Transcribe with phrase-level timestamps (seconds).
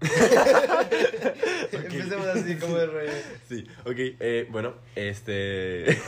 [1.72, 3.08] Empecemos así como de re...
[3.46, 5.84] Sí, ok, eh, bueno, este...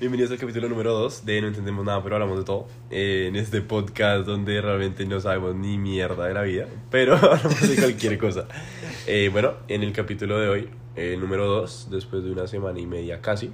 [0.00, 2.66] Bienvenidos al capítulo número 2 de No Entendemos Nada, pero hablamos de todo.
[2.90, 7.68] eh, en este podcast donde realmente no sabemos ni mierda de la vida, pero hablamos
[7.68, 8.48] de cualquier cosa.
[9.06, 12.86] Eh, bueno, en el capítulo de hoy, el número 2, después de una semana y
[12.86, 13.52] media casi,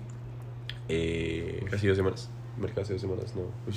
[0.89, 2.31] eh, casi dos semanas,
[2.75, 3.75] casi dos semanas, no, uy.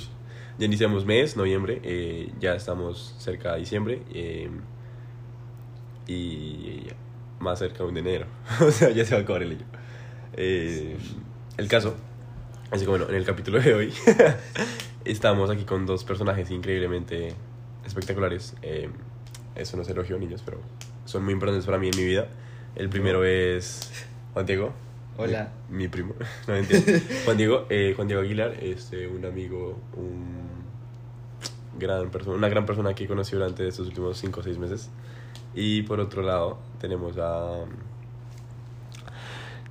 [0.58, 4.48] ya iniciamos mes, noviembre, eh, ya estamos cerca de diciembre, eh,
[6.06, 6.86] y
[7.40, 8.26] más cerca aún de enero.
[8.60, 9.66] o sea, ya se va a acabar el año.
[10.36, 10.96] Eh,
[11.56, 11.94] el caso,
[12.70, 13.94] así que bueno, en el capítulo de hoy
[15.04, 17.34] estamos aquí con dos personajes increíblemente
[17.86, 18.54] espectaculares.
[18.62, 18.88] Eh,
[19.54, 20.58] eso no es elogio, niños, pero
[21.04, 22.28] son muy importantes para mí en mi vida.
[22.74, 23.92] El primero es
[24.32, 24.72] Juan Diego.
[25.16, 25.52] Hola.
[25.70, 26.14] Mi, mi primo.
[26.48, 26.92] No entiendo.
[27.24, 30.44] Juan Diego, eh, Juan Diego Aguilar, este, un amigo, un
[31.78, 34.90] gran persona, una gran persona que conocí durante estos últimos 5 o 6 meses.
[35.54, 37.64] Y por otro lado, tenemos a.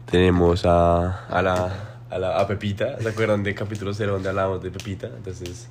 [0.10, 1.26] Tenemos a.
[1.28, 1.90] a la.
[2.10, 5.08] A, la, a Pepita, ¿se acuerdan de capítulo 0 donde hablábamos de Pepita?
[5.08, 5.68] Entonces,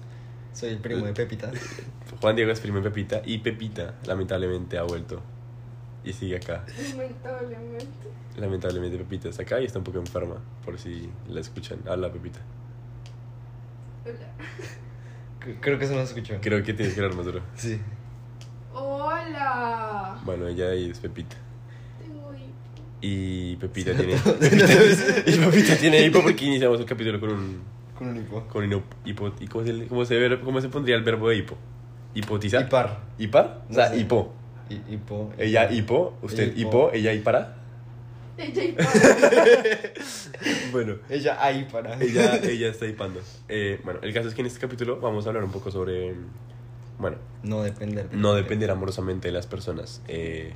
[0.53, 1.53] Soy el primo de Pepita.
[2.21, 5.23] Juan Diego es primo de Pepita y Pepita, lamentablemente, ha vuelto
[6.05, 6.65] y sigue acá.
[6.91, 8.09] Lamentablemente.
[8.37, 11.79] Lamentablemente, Pepita está acá y está un poco enferma, por si la escuchan.
[11.87, 12.41] Habla, Pepita.
[14.05, 15.59] Hola.
[15.61, 16.35] Creo que eso no se escuchó.
[16.41, 17.41] Creo que tienes que hablar más duro.
[17.55, 17.81] Sí.
[18.73, 19.92] Hola.
[20.25, 21.37] Bueno, ella es Pepita.
[22.01, 22.83] Tengo hipo.
[23.01, 24.15] Y Pepita tiene.
[24.17, 24.65] Pepita,
[25.27, 27.61] y Pepita tiene hipo porque iniciamos el capítulo con un.
[27.99, 28.43] Con un hipo.
[28.49, 29.33] Con un hipo.
[29.41, 31.57] ¿Y cómo se, cómo, se, ver- cómo se pondría el verbo de hipo?
[32.15, 32.63] ¿Hipotizar?
[32.63, 33.01] Hipar.
[33.19, 33.63] ¿Hipar?
[33.71, 34.01] O sea, No sé.
[34.01, 34.33] hipo.
[34.71, 35.33] Hi- Hipo.
[35.39, 36.69] Ella hipo, usted Hipo.
[36.89, 37.57] hipo, ella hipara.
[38.39, 38.89] Ella y para.
[40.73, 42.01] Bueno, Ella ahí para.
[42.03, 43.21] ella, ella está hipando.
[43.49, 46.15] Eh, bueno, el caso es que en este capítulo vamos a hablar un poco sobre.
[47.03, 48.09] Bueno, No depender.
[48.09, 50.01] de- no depender amorosamente de las personas.
[50.09, 50.55] Eh,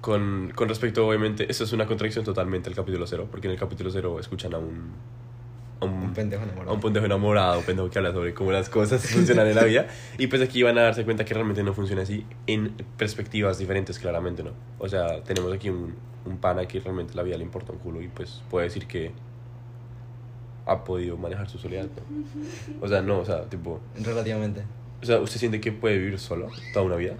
[0.00, 3.58] con, con respecto, obviamente, eso es una contradicción totalmente al capítulo cero, porque en el
[3.58, 4.92] capítulo cero escuchan a un,
[5.80, 6.74] a un, Un pendejo a enamorado.
[6.74, 9.88] un pendejo enamorado, un pendejo que habla sobre cómo las cosas funcionan en la vida.
[10.16, 13.98] Y pues aquí van a darse cuenta que realmente no funciona así en perspectivas diferentes,
[13.98, 14.52] claramente, ¿no?
[14.78, 15.94] O sea, tenemos aquí un,
[16.24, 19.10] un pana que realmente la vida le importa un culo y pues puede decir que
[20.66, 22.84] ha podido manejar su soledad, ¿no?
[22.84, 23.80] O sea, no, o sea, tipo...
[24.02, 24.62] Relativamente.
[25.02, 27.14] O sea, ¿usted siente que puede vivir solo toda una vida?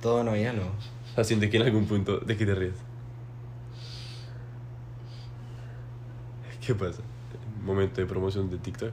[0.00, 0.62] Todo no, ya no.
[0.62, 2.18] O sea, siente que en algún punto...
[2.18, 2.74] ¿De qué te ríes?
[6.64, 7.02] ¿Qué pasa?
[7.64, 8.92] Momento de promoción de TikTok.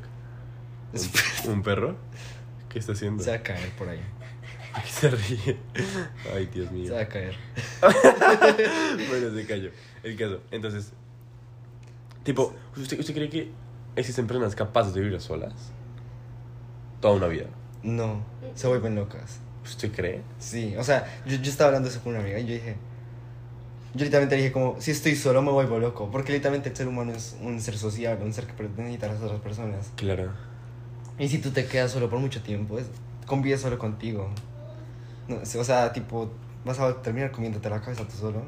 [1.46, 1.96] ¿Un, un perro?
[2.68, 3.24] ¿Qué está haciendo?
[3.24, 4.02] Se va a caer por ahí.
[4.74, 5.58] ¿Por qué se ríe?
[6.34, 6.94] Ay, Dios Se mío.
[6.94, 7.36] va a caer.
[9.10, 9.72] bueno, se cayó.
[10.04, 10.42] El caso.
[10.52, 10.94] Entonces,
[12.24, 13.52] tipo, ¿usted, ¿usted cree que
[13.96, 15.72] existen personas capaces de vivir solas?
[17.02, 17.48] Toda una vida.
[17.84, 18.22] No.
[18.56, 19.40] Se vuelven locas.
[19.64, 20.22] ¿Usted cree?
[20.40, 22.76] Sí, o sea, yo, yo estaba hablando eso con una amiga y yo dije.
[23.94, 26.10] Yo literalmente dije como, si estoy solo me vuelvo loco.
[26.12, 29.22] Porque literalmente el ser humano es un ser sociable, un ser que necesita a las
[29.22, 29.92] otras personas.
[29.96, 30.32] Claro.
[31.18, 32.86] Y si tú te quedas solo por mucho tiempo, es,
[33.26, 34.30] convives solo contigo.
[35.28, 36.30] No, o sea, tipo,
[36.66, 38.44] vas a terminar comiéndote la cabeza tú solo.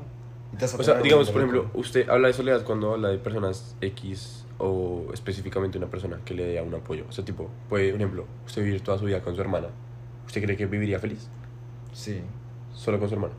[0.54, 1.80] y te vas a O sea, digamos, por ejemplo, loco.
[1.80, 6.46] usted habla de soledad cuando habla de personas X o específicamente una persona que le
[6.46, 7.06] dé un apoyo.
[7.10, 9.68] O sea, tipo, puede, por ejemplo, usted vivir toda su vida con su hermana.
[10.26, 11.28] ¿Usted cree que viviría feliz?
[11.94, 12.22] Sí.
[12.74, 13.34] Solo con su hermana.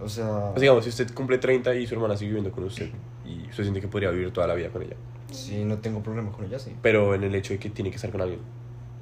[0.00, 0.28] O sea.
[0.28, 2.88] O sea, digamos, si usted cumple 30 y su hermana sigue viviendo con usted
[3.24, 4.96] y usted siente que podría vivir toda la vida con ella.
[5.32, 6.74] Si no tengo problema con ella, sí.
[6.82, 8.40] Pero en el hecho de que tiene que estar con alguien,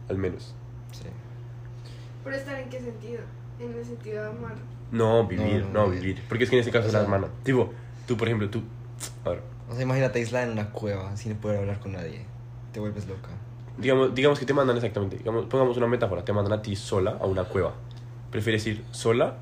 [0.08, 0.54] al menos.
[0.92, 1.04] Sí.
[2.24, 3.20] ¿Pero estar en qué sentido?
[3.60, 4.54] En el sentido de amar.
[4.90, 6.22] No, vivir, No, no, no, vivir.
[6.28, 7.28] Porque es que en este caso O es la hermana.
[7.42, 7.70] Tipo,
[8.06, 8.62] tú, por ejemplo, tú.
[9.24, 12.24] A ver, O sea, imagínate aislada en una cueva sin poder hablar con nadie.
[12.72, 13.30] Te vuelves loca.
[13.78, 15.18] digamos, digamos que te mandan exactamente.
[15.18, 17.74] Digamos, pongamos una metáfora: te mandan a ti sola a una cueva.
[18.30, 19.36] ¿Prefieres ir sola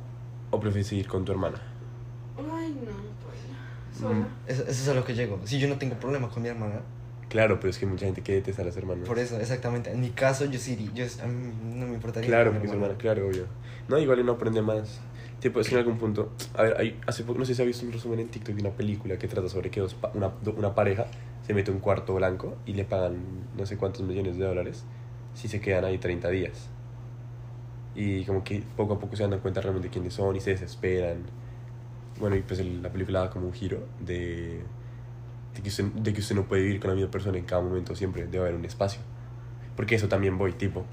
[0.51, 1.61] o prefieres ir con tu hermana?
[2.37, 4.13] Ay, no, no puedo.
[4.15, 4.27] Sola.
[4.47, 5.41] Eso, eso es a lo que llego.
[5.45, 6.81] Si yo no tengo problema con mi hermana,
[7.33, 9.09] Claro, pero es que hay mucha gente que detesta a las hermanas.
[9.09, 9.91] por eso, exactamente.
[9.91, 12.29] En mi caso, yo sí, yo, a mí no me importaría.
[12.29, 13.47] Claro, con mi porque su hermana, claro, obvio.
[13.89, 15.01] No, igual uno aprende más.
[15.43, 16.31] Tipo, es que en algún punto.
[16.55, 18.61] A ver, hay, hace poco, no sé si ha visto un resumen en TikTok de
[18.63, 21.07] una película que trata sobre que dos una, una pareja
[21.47, 23.17] se mete un cuarto blanco y le pagan
[23.57, 24.85] no sé cuántos millones de dólares
[25.35, 26.69] si se quedan ahí 30 días.
[27.95, 31.19] Y como que poco a poco se dan cuenta realmente quiénes son y se desesperan.
[32.21, 34.61] Bueno, y pues el- la película da como un giro de,
[35.55, 37.63] de, que usted, de que usted no puede vivir con la misma persona en cada
[37.63, 39.01] momento, siempre debe haber un espacio.
[39.77, 40.85] Porque eso también voy, tipo,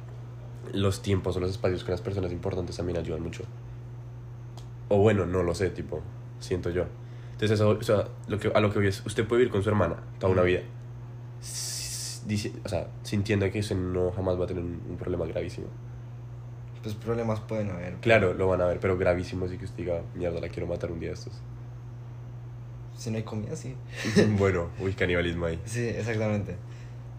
[0.74, 3.44] los tiempos o los espacios con las personas importantes también ayudan mucho.
[4.90, 6.02] O bueno, no lo sé, tipo,
[6.40, 6.86] siento yo.
[7.34, 9.64] Entonces, eso, o sea, lo que, a lo que voy es, usted puede vivir con
[9.64, 10.62] su hermana toda una vida.
[12.26, 15.68] Dice- o sea, sintiendo que eso no jamás va a tener un, un problema gravísimo.
[16.84, 17.96] Pues problemas pueden haber.
[17.96, 20.92] Claro, lo van a ver, pero gravísimo sí que usted diga, mierda, la quiero matar
[20.92, 21.34] un día de estos.
[22.98, 23.76] Si no hay comida, sí.
[24.38, 25.60] bueno, uy, canibalismo ahí.
[25.66, 26.56] Sí, exactamente.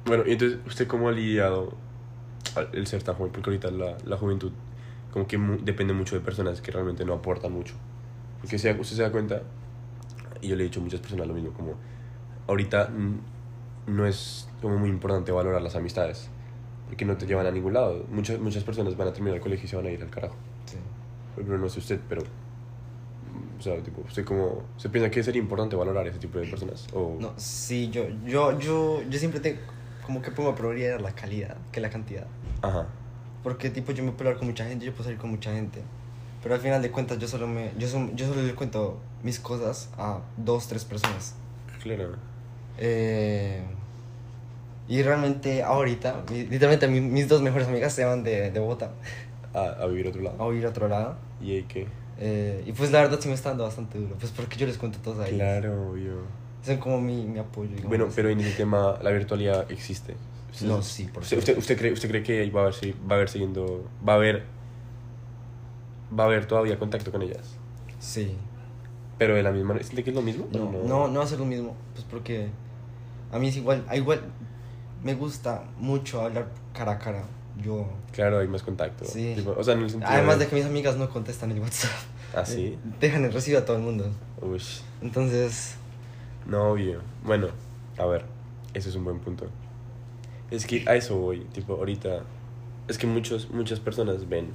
[0.05, 1.72] Bueno, y entonces, ¿usted cómo ha lidiado
[2.72, 3.32] el ser tan joven?
[3.32, 4.52] Porque ahorita la, la juventud
[5.12, 7.75] como que mu- depende mucho de personas que realmente no aportan mucho.
[8.41, 9.43] Porque se, usted se da cuenta,
[10.41, 11.75] y yo le he dicho a muchas personas lo mismo, como
[12.47, 12.91] ahorita
[13.87, 16.29] no es como muy importante valorar las amistades,
[16.87, 18.05] porque no te llevan a ningún lado.
[18.11, 20.37] Muchas, muchas personas van a terminar el colegio y se van a ir al carajo.
[20.67, 20.77] Sí.
[21.37, 22.23] Pero no sé usted, pero...
[23.59, 24.63] O sea, tipo, ¿usted cómo...
[24.79, 26.87] ¿Se piensa que sería importante valorar ese tipo de personas?
[26.95, 27.17] O...
[27.21, 29.61] No, sí, yo, yo, yo, yo siempre tengo,
[30.05, 32.27] como que pongo a prioridad la calidad que la cantidad.
[32.63, 32.87] Ajá.
[33.43, 35.81] Porque, tipo, yo me puedo hablar con mucha gente, yo puedo salir con mucha gente.
[36.43, 39.39] Pero al final de cuentas, yo solo, me, yo, som- yo solo le cuento mis
[39.41, 41.35] cosas a dos, tres personas.
[41.83, 42.17] Claro.
[42.79, 43.63] Eh,
[44.89, 48.91] y realmente, ahorita, literalmente, mi- mis dos mejores amigas se van de, de Bogotá
[49.55, 50.51] A, a vivir a otro lado.
[50.51, 51.17] a ir a otro lado.
[51.41, 51.87] ¿Y ahí qué?
[52.19, 54.15] Eh, y pues la verdad sí me está dando bastante duro.
[54.19, 55.39] Pues porque yo les cuento todo a ellos.
[55.39, 56.23] Claro, obvio.
[56.65, 57.69] Son como mi, mi apoyo.
[57.71, 60.15] digamos Bueno, pero en ese tema, la virtualidad existe.
[60.62, 61.38] No, sí, por usted, supuesto.
[61.38, 63.85] usted, usted cree, ¿Usted cree que ahí va a haber, sí- va a haber siguiendo...
[64.06, 64.44] Va a haber...
[66.19, 67.56] Va a haber todavía contacto con ellas?
[67.99, 68.37] Sí.
[69.19, 69.79] Pero de la misma...
[69.81, 70.49] ¿Siente que es lo mismo?
[70.52, 71.76] No, ¿O no, no va a ser lo mismo.
[71.94, 72.49] Pues porque
[73.32, 73.85] a mí es igual.
[73.88, 74.23] a igual
[75.02, 77.25] me gusta mucho hablar cara a cara.
[77.62, 77.87] Yo.
[78.12, 79.05] Claro, hay más contacto.
[79.05, 79.35] Sí.
[79.37, 81.91] Tipo, o sea, en el sentido Además de que mis amigas no contestan el WhatsApp.
[82.35, 82.79] ¿Ah, sí?
[83.00, 84.11] Dejan el recibo a todo el mundo.
[84.41, 84.62] Uy.
[85.03, 85.75] Entonces.
[86.46, 87.00] No, obvio.
[87.25, 87.49] Bueno,
[87.99, 88.25] a ver,
[88.73, 89.46] ese es un buen punto.
[90.50, 92.23] Es que a eso voy, tipo, ahorita...
[92.88, 94.49] Es que muchos, muchas personas ven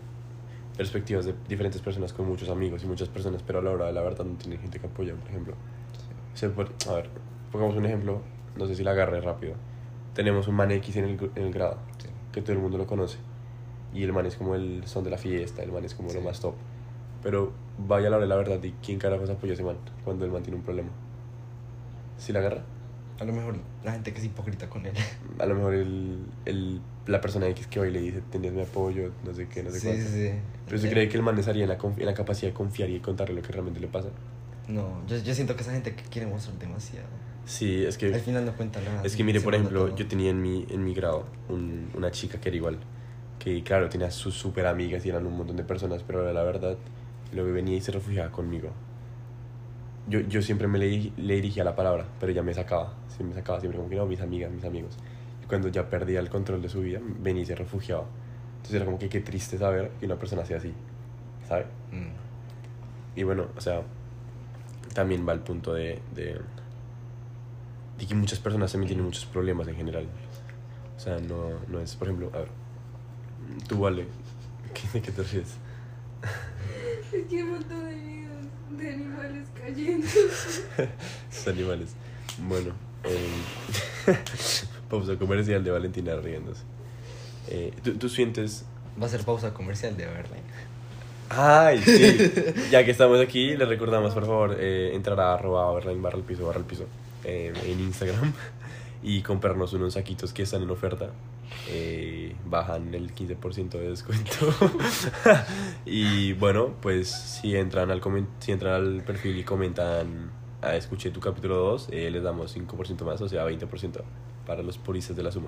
[0.76, 3.94] perspectivas de diferentes personas con muchos amigos y muchas personas, pero a la hora de
[3.94, 5.56] la verdad no tienen gente que apoya, por ejemplo.
[6.54, 7.10] Por- a ver,
[7.50, 8.22] pongamos un ejemplo,
[8.58, 9.54] no sé si la agarré rápido.
[10.14, 12.10] Tenemos un man X en el, en el grado, Sí.
[12.34, 13.18] que todo el mundo lo conoce.
[13.94, 16.20] Y el man es como el son de la fiesta, el man es como lo
[16.20, 16.26] Sí.
[16.26, 16.56] más top.
[17.24, 19.78] Pero vaya a la hora de la verdad, ¿y quién carajos apoya a ese man
[20.04, 20.90] cuando el man tiene un problema?
[22.18, 22.64] ¿Si la agarra?
[23.20, 24.94] A lo mejor la gente que es hipócrita con él.
[25.40, 28.62] A lo mejor el, el, la persona X que va y le dice, tienes mi
[28.62, 30.06] apoyo, no sé qué, no sé sí, cuánto.
[30.08, 30.32] sí, sí.
[30.66, 32.90] Pero se Eh, cree que el man estaría en la, en la capacidad de confiar
[32.90, 34.10] y contarle lo que realmente le pasa.
[34.68, 37.08] No, yo, yo siento que esa gente que quiere mostrar demasiado.
[37.46, 38.14] Sí, es que...
[38.14, 39.04] Al final no cuenta nada.
[39.04, 39.96] Es que mire, por ejemplo, todo.
[39.96, 42.80] yo tenía en mi, en mi grado un- una chica que era igual,
[43.38, 46.78] que claro, tenía sus super amigas y eran un montón de personas, pero la verdad,
[47.34, 48.70] luego venía y se refugiaba conmigo.
[50.08, 53.34] Yo, yo siempre me le, le dirigía la palabra, pero ella me sacaba, sí, me
[53.34, 54.98] sacaba siempre como que no, mis amigas, mis amigos.
[55.44, 58.06] Y cuando ya perdía el control de su vida, venía y se refugiaba.
[58.58, 60.74] Entonces era como que qué triste saber que una persona sea así,
[61.48, 61.66] ¿sabe?
[61.92, 63.20] Mm.
[63.20, 63.82] Y bueno, o sea,
[64.94, 66.40] también va el punto de, de,
[67.98, 70.08] de que muchas personas también tienen muchos problemas en general.
[70.96, 72.48] O sea, no, no es, por ejemplo, a ver,
[73.68, 74.08] tú vale,
[74.74, 75.58] ¿qué, ¿de qué te ríes?
[77.14, 78.15] Es que un montón de
[78.78, 80.08] de animales cayendo.
[81.32, 81.90] Esos animales.
[82.38, 82.74] Bueno,
[83.04, 84.16] eh,
[84.90, 86.64] pausa comercial de Valentina riéndose.
[87.48, 88.66] Eh, ¿tú, tú sientes
[89.02, 90.38] Va a ser pausa comercial de verla.
[91.30, 92.32] Ay, sí.
[92.72, 96.24] ya que estamos aquí, les recordamos, por favor, eh, entrar a arroba Berlín barra el
[96.24, 96.86] piso, barra el piso
[97.24, 98.32] eh, en Instagram
[99.04, 101.10] y comprarnos unos saquitos que están en oferta.
[101.70, 104.32] Eh, bajan el 15% de descuento.
[105.86, 108.02] y bueno, pues si entran al,
[108.40, 110.32] si entran al perfil y comentan,
[110.62, 114.02] ah, escuché tu capítulo 2, eh, les damos 5% más, o sea, 20%
[114.46, 115.48] para los puristas de la suma.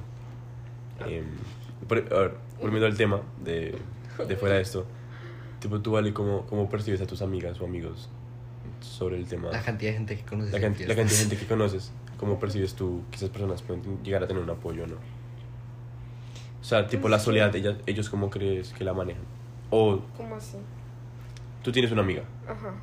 [1.88, 2.04] Ver,
[2.60, 3.78] volviendo al tema de,
[4.28, 4.86] de fuera de esto,
[5.60, 8.10] tipo, tú, Vale, ¿cómo, ¿cómo percibes a tus amigas o amigos
[8.82, 9.52] sobre el tema?
[9.52, 10.52] La cantidad de gente que conoces.
[10.54, 14.04] La, can- la cantidad de gente que conoces, ¿cómo percibes tú que esas personas pueden
[14.04, 14.96] llegar a tener un apoyo o no?
[16.68, 19.24] O sea, tipo la soledad, ellas, ellos cómo crees que la manejan.
[19.70, 20.58] O ¿Cómo así?
[21.64, 22.74] tú tienes una amiga, Ajá.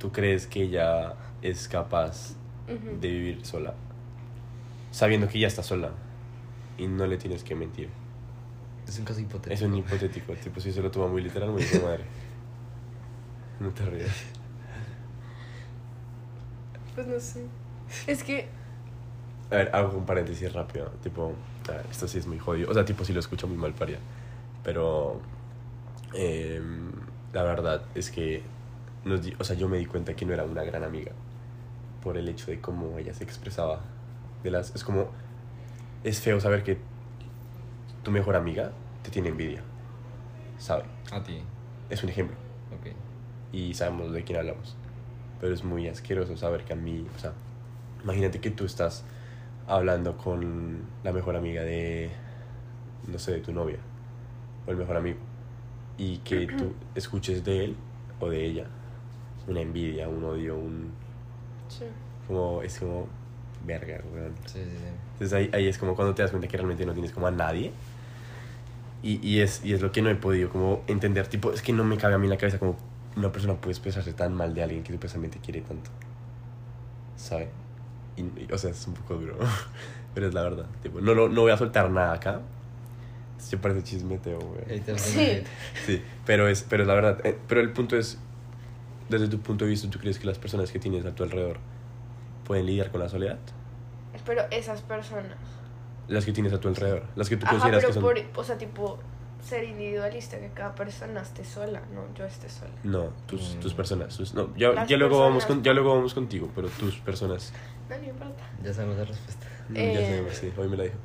[0.00, 2.32] tú crees que ella es capaz
[2.66, 2.98] Ujú.
[3.00, 3.72] de vivir sola,
[4.90, 5.92] sabiendo que ella está sola
[6.76, 7.88] y no le tienes que mentir.
[8.88, 9.54] Es un caso hipotético.
[9.54, 12.04] Es un hipotético, tipo si se lo toma muy literal, muy de madre.
[13.60, 14.24] No te rías.
[16.96, 17.46] Pues no sé.
[18.08, 18.48] Es que.
[19.54, 20.86] A ver, hago un paréntesis rápido.
[21.02, 21.32] Tipo,
[21.68, 22.70] a ver, esto sí es muy jodido.
[22.70, 23.98] O sea, tipo, si lo escucho muy mal, paria.
[24.62, 25.20] Pero,
[26.12, 26.90] em,
[27.32, 28.42] la verdad es que,
[29.04, 31.12] nos di- o sea, yo me di cuenta que no era una gran amiga.
[32.02, 33.80] Por el hecho de cómo ella se expresaba.
[34.42, 35.08] De las, es como,
[36.04, 36.78] es feo saber que
[38.02, 39.62] tu mejor amiga te tiene envidia.
[40.58, 40.84] ¿Sabe?
[41.10, 41.38] A ti.
[41.90, 42.36] Es un ejemplo.
[42.78, 42.92] Ok.
[43.52, 44.74] y sabemos de quién hablamos.
[45.40, 47.32] Pero es muy asqueroso saber que a mí, o sea,
[48.02, 49.04] imagínate que tú estás
[49.66, 52.10] hablando con la mejor amiga de,
[53.08, 53.78] no sé, de tu novia.
[54.66, 55.18] o el mejor amigo
[55.98, 57.76] y que tú escuches de él
[58.20, 58.66] o de ella
[59.46, 60.90] una envidia, un odio, un
[61.68, 61.84] Sí.
[62.26, 63.06] como es como
[63.66, 64.32] verga, weón.
[64.46, 64.84] Sí, sí, sí.
[65.14, 67.30] Entonces ahí, ahí es como cuando te das cuenta que realmente no tienes como a
[67.30, 67.72] nadie.
[69.02, 71.26] Y, y, es, y es lo que no he podido como entender.
[71.26, 72.76] Tipo, es que no me cabe a mí en la cabeza como
[73.16, 75.90] una persona puede expresarse tan mal de alguien que supuestamente quiere tanto.
[77.16, 77.48] ¿Sabe?
[78.16, 79.36] Y, y, o sea, es un poco duro.
[80.14, 80.66] Pero es la verdad.
[80.82, 82.40] Tipo, no, no, no voy a soltar nada acá.
[83.38, 84.82] Se parece chismeteo, güey.
[84.96, 85.42] Sí.
[85.84, 87.26] Sí, pero es, pero es la verdad.
[87.26, 88.16] Eh, Pero el punto es,
[89.10, 91.58] desde tu punto de vista, ¿tú crees que las personas que tienes a tu alrededor
[92.46, 93.38] pueden lidiar con la soledad?
[94.24, 95.36] Pero esas personas.
[96.08, 98.02] Las que tienes a tu alrededor, las que tú Ajá, consideras pero que son...
[98.32, 98.98] por, o sea, tipo,
[99.42, 102.70] ser individualista, que cada persona esté sola, no yo esté sola.
[102.84, 103.60] No, tus, Mm.
[103.60, 104.16] tus personas.
[104.16, 105.56] tus- no, ya, ya, luego vamos personas.
[105.56, 107.52] con, ya luego vamos contigo, pero tus personas.
[107.88, 108.44] No, no importa.
[108.62, 109.46] Ya sabemos la respuesta.
[109.74, 109.94] Eh.
[109.94, 110.96] Ya sabemos, sí, hoy me la dijo.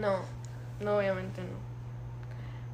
[0.00, 0.20] No,
[0.80, 1.58] no, obviamente no.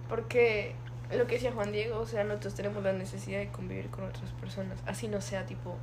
[0.08, 0.74] Porque
[1.10, 4.30] lo que decía Juan Diego, o sea, nosotros tenemos la necesidad de convivir con otras
[4.32, 4.78] personas.
[4.86, 5.76] Así no sea tipo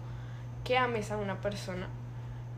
[0.64, 1.88] que ames a una persona,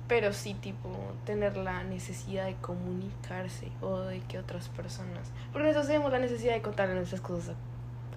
[0.08, 0.90] pero sí tipo
[1.26, 5.32] tener la necesidad de comunicarse o de que otras personas.
[5.52, 7.56] Porque nosotros tenemos la necesidad de contarle nuestras cosas a,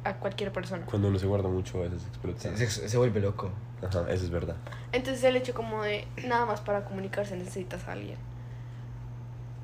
[0.05, 0.85] a cualquier persona.
[0.87, 2.41] Cuando uno se guarda mucho, a veces explota.
[2.41, 3.51] Se, se, se vuelve loco.
[3.83, 4.57] Ajá, eso es verdad.
[4.93, 8.19] Entonces el hecho como de nada más para comunicarse necesitas a alguien.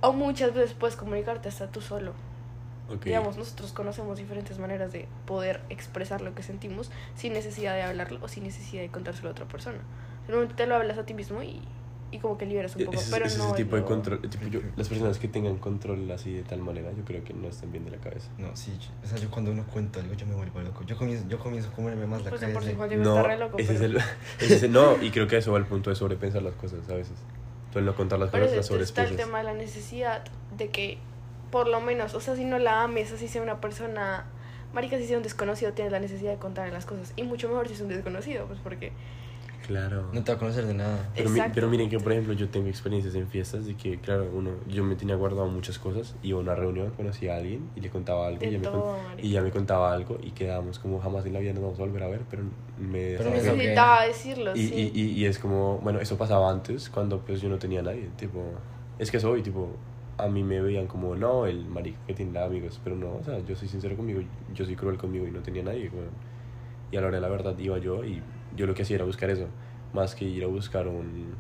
[0.01, 2.13] O muchas veces puedes comunicarte hasta tú solo.
[2.91, 3.05] Ok.
[3.05, 8.19] Digamos, nosotros conocemos diferentes maneras de poder expresar lo que sentimos sin necesidad de hablarlo
[8.23, 9.79] o sin necesidad de contárselo a otra persona.
[10.27, 11.63] Simplemente te lo hablas a ti mismo y,
[12.15, 12.97] y como que liberas un poco.
[12.99, 14.21] ese, pero ese no tipo de lo- control.
[14.23, 17.49] Tipo, yo- las personas que tengan control así de tal manera, yo creo que no
[17.49, 18.29] están bien de la cabeza.
[18.39, 18.73] No, sí.
[18.81, 20.85] yo- O sea, yo cuando uno cuenta algo, yo me vuelvo loco.
[20.85, 22.89] Yo comienzo, yo comienzo a comerme más la Pues de por sí cabeza.
[22.89, 23.59] Diego No, re loco.
[23.59, 24.05] ese es pero- el,
[24.41, 26.89] ese es el- no, y creo que eso va al punto de sobrepensar las cosas
[26.89, 27.15] a veces.
[27.73, 29.27] Tú el no contar las Pero cosas, las eso está el sobrepensas.
[29.27, 30.23] tema de la necesidad
[30.57, 30.99] de que,
[31.51, 34.27] por lo menos, o sea, si no la ames, así sea una persona,
[34.73, 37.13] marica, si sea un desconocido, tienes la necesidad de contarle las cosas.
[37.17, 38.93] Y mucho mejor si es un desconocido, pues porque...
[39.67, 40.11] Claro.
[40.13, 41.09] No te va a conocer de nada.
[41.17, 44.29] Pero, mi- pero miren que, por ejemplo, yo tengo experiencias en fiestas de que, claro,
[44.35, 47.81] uno, yo me tenía guardado muchas cosas, iba a una reunión, conocía a alguien y
[47.81, 49.27] le contaba algo y De ya, me, con- todo, marica.
[49.27, 51.83] y ya me contaba algo y quedábamos como jamás en la vida nos vamos a
[51.83, 52.43] volver a ver, pero
[52.79, 53.31] me Pero.
[53.31, 54.91] Necesitaba decirlo, y, sí.
[54.95, 57.85] y, y, y es como, bueno, eso pasaba antes cuando pues yo no tenía a
[57.85, 58.43] nadie, tipo,
[58.99, 59.71] es que soy, tipo,
[60.19, 63.39] a mí me veían como, no, el marico que tiene amigos, pero no, o sea,
[63.41, 64.21] yo soy sincero conmigo,
[64.55, 66.11] yo soy cruel conmigo y no tenía nadie, weón.
[66.93, 68.23] Y a la hora de la verdad iba yo y
[68.57, 69.47] yo lo que hacía era buscar eso,
[69.93, 71.35] más que ir a buscar un,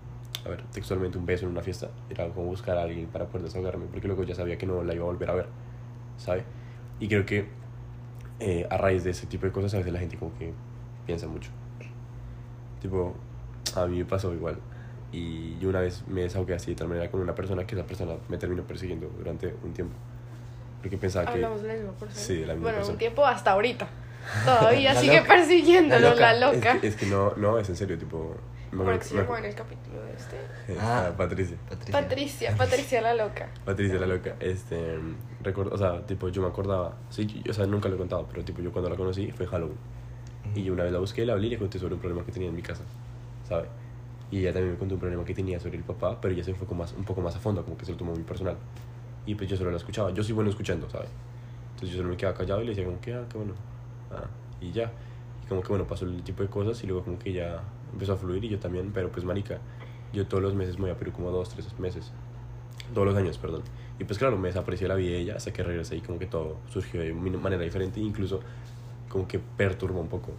[0.44, 3.44] a ver, textualmente un beso en una fiesta, era como buscar a alguien para poder
[3.44, 5.46] desahogarme, porque luego ya sabía que no la iba a volver a ver,
[6.16, 6.44] ¿sabe?
[7.00, 7.46] Y creo que
[8.40, 10.52] eh, a raíz de ese tipo de cosas a veces la gente como que
[11.06, 11.50] piensa mucho.
[12.80, 13.14] Tipo,
[13.74, 14.58] a mí me pasó igual.
[15.12, 17.86] Y yo una vez me desahogué así de tal manera con una persona que esa
[17.86, 19.94] persona me terminó persiguiendo durante un tiempo.
[20.80, 21.32] Porque pensaba que...
[21.32, 22.20] Hablamos de la misma persona.
[22.20, 22.92] Sí, de la misma bueno, persona.
[22.92, 23.88] un tiempo hasta ahorita.
[24.44, 25.28] Todavía La sigue loca.
[25.34, 26.54] persiguiéndolo, La la loca.
[26.56, 26.72] loca.
[26.74, 28.34] Es que, es que no, no, es en serio, tipo...
[28.72, 30.36] me ¿Cómo acuerdo- que se llamó en el capítulo de este?
[30.68, 31.06] Eh, Ah.
[31.08, 31.56] ah, Patricia.
[31.68, 31.92] Patricia.
[32.00, 33.48] Patricia, Patricia la loca.
[33.64, 34.98] Patricia la loca, este,
[35.42, 38.26] recuerdo, o sea, tipo, yo me acordaba, sí, yo- o sea, nunca lo he contado,
[38.30, 39.76] pero tipo, yo cuando la conocí fue Halloween.
[40.54, 42.32] Y yo una vez la busqué, la hablé y le conté sobre un problema que
[42.32, 42.82] tenía en mi casa,
[43.48, 43.66] ¿sabe?
[44.30, 46.54] Y ella también me contó un problema que tenía sobre el papá, pero ella se
[46.54, 48.56] fue más, un poco más a fondo, como que se lo tomó muy personal.
[49.26, 51.06] Y pues yo solo la escuchaba, yo soy bueno escuchando, ¿sabe?
[51.74, 53.54] Entonces yo solo me quedaba callado y le decía como que, ah, qué bueno,
[54.16, 54.26] ah,
[54.60, 54.92] y ya.
[55.44, 58.14] Y como que bueno, pasó el tipo de cosas y luego como que ya empezó
[58.14, 59.58] a fluir y yo también, pero pues marica,
[60.12, 62.12] yo todos los meses me voy a Perú como dos, tres meses.
[62.92, 63.62] Todos los años, perdón.
[63.98, 66.26] Y pues claro, me desapareció la vida de ella hasta que regresé y como que
[66.26, 68.40] todo surgió de mi- manera diferente, incluso
[69.08, 70.32] como que perturba un poco.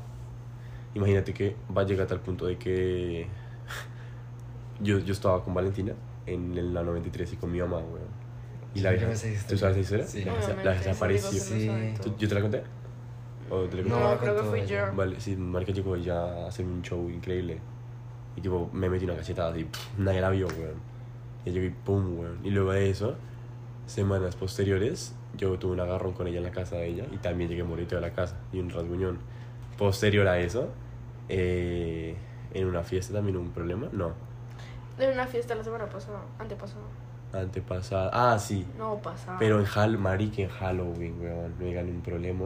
[0.94, 3.27] Imagínate que va a llegar a tal punto de que
[4.82, 5.94] yo, yo estaba con Valentina
[6.25, 8.25] en el- la 93 y con mi mamá, weón.
[8.74, 9.08] Y la vieja,
[9.48, 10.05] ¿tú sabes esa historia.
[10.05, 10.24] Sí.
[10.25, 11.32] La la desapareció.
[11.39, 11.65] Sí.
[11.67, 12.17] saben ¿Tú- todos.
[12.17, 12.63] ¿Yo te la conté?
[13.50, 13.84] ¿O te?
[13.84, 14.90] No, creo que fui ella.
[14.90, 14.96] yo.
[14.96, 17.60] Vale, sí, marica llegó ya a hacer un show increíble.
[18.36, 20.75] Y tipo, me metí una cachetada así, pff, nadie la vio, weón.
[21.46, 22.40] Y llegué y pum, weón.
[22.44, 23.16] Y luego de eso,
[23.86, 27.50] semanas posteriores, yo tuve un agarrón con ella en la casa de ella y también
[27.50, 29.20] llegué morito de la casa y un rasguñón.
[29.78, 30.70] Posterior a eso,
[31.30, 32.16] eh,
[32.54, 34.14] en una fiesta también hubo un problema, no,
[34.98, 36.84] En una fiesta la semana pasada, antepasada.
[37.34, 38.66] antepasada, ah, sí.
[38.78, 39.38] No, pasada.
[39.38, 42.46] Pero en Hall, marica, en Halloween, weón, me gané un problema.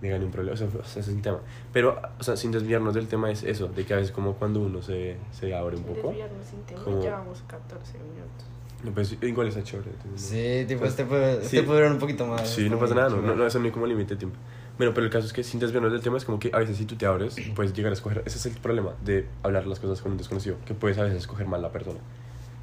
[0.00, 1.40] Me gané un problema, o sea, sea, es un tema.
[1.72, 4.60] Pero, o sea, sin desviarnos del tema, es eso, de que a veces como cuando
[4.60, 6.08] uno se, se abre un Sin poco.
[6.08, 8.46] desviarnos sin tema, como- llevamos 14 minutos.
[8.84, 9.90] No, pues igual está chévere.
[9.90, 10.20] entonces.
[10.28, 11.56] Sí, tipo, Pues, este puede, sí.
[11.56, 12.48] este puede durar un poquito más.
[12.48, 14.36] Sí, no pasa nada, no, no, no, eso no hay como límite de tiempo.
[14.76, 16.76] Bueno, pero el caso es que sin desviarnos del tema es como que a veces
[16.76, 18.22] si tú te abres, puedes llegar a escoger.
[18.24, 21.18] Ese es el problema de hablar las cosas con un desconocido, que puedes a veces
[21.18, 21.98] escoger mal la persona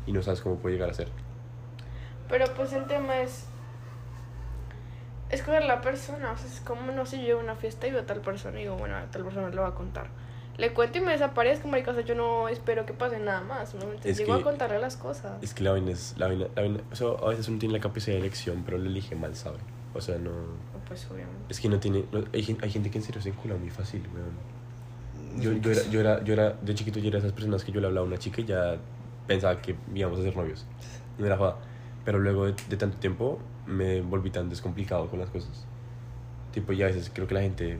[0.07, 1.09] y no sabes cómo puede llegar a ser.
[2.29, 3.45] Pero pues el tema es.
[5.29, 6.31] Escoger la persona.
[6.31, 8.21] O sea, es como, no sé, yo llego a una fiesta y veo a tal
[8.21, 10.07] persona y digo, bueno, a tal persona le voy a contar.
[10.57, 11.91] Le cuento y me desaparezco, marica.
[11.91, 13.69] O sea, yo no espero que pase nada más.
[13.69, 15.33] Solamente Es llego que- a contarle las cosas.
[15.43, 16.15] Es que la vaina es.
[16.17, 18.77] La vaina, la vaina, o sea, a veces uno tiene la capacidad de elección, pero
[18.77, 19.57] lo elige mal, ¿sabe?
[19.93, 20.31] O sea, no.
[20.87, 21.45] Pues obviamente.
[21.49, 22.05] Es que no tiene.
[22.11, 24.55] no- hay, hay gente que en serio se encula muy fácil, weón.
[25.41, 26.51] Yo, yo, era, yo, era, yo era.
[26.51, 28.45] De chiquito yo era de esas personas que yo le hablaba a una chica y
[28.45, 28.77] ya
[29.27, 30.65] pensaba que íbamos a ser novios.
[31.17, 31.57] No era joda.
[32.05, 35.65] Pero luego de, de tanto tiempo me volví tan descomplicado con las cosas.
[36.53, 37.79] Tipo, ya a veces creo que la gente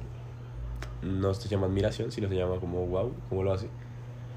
[1.03, 3.69] no se llama admiración, sino se llama como wow, ¿cómo lo hace?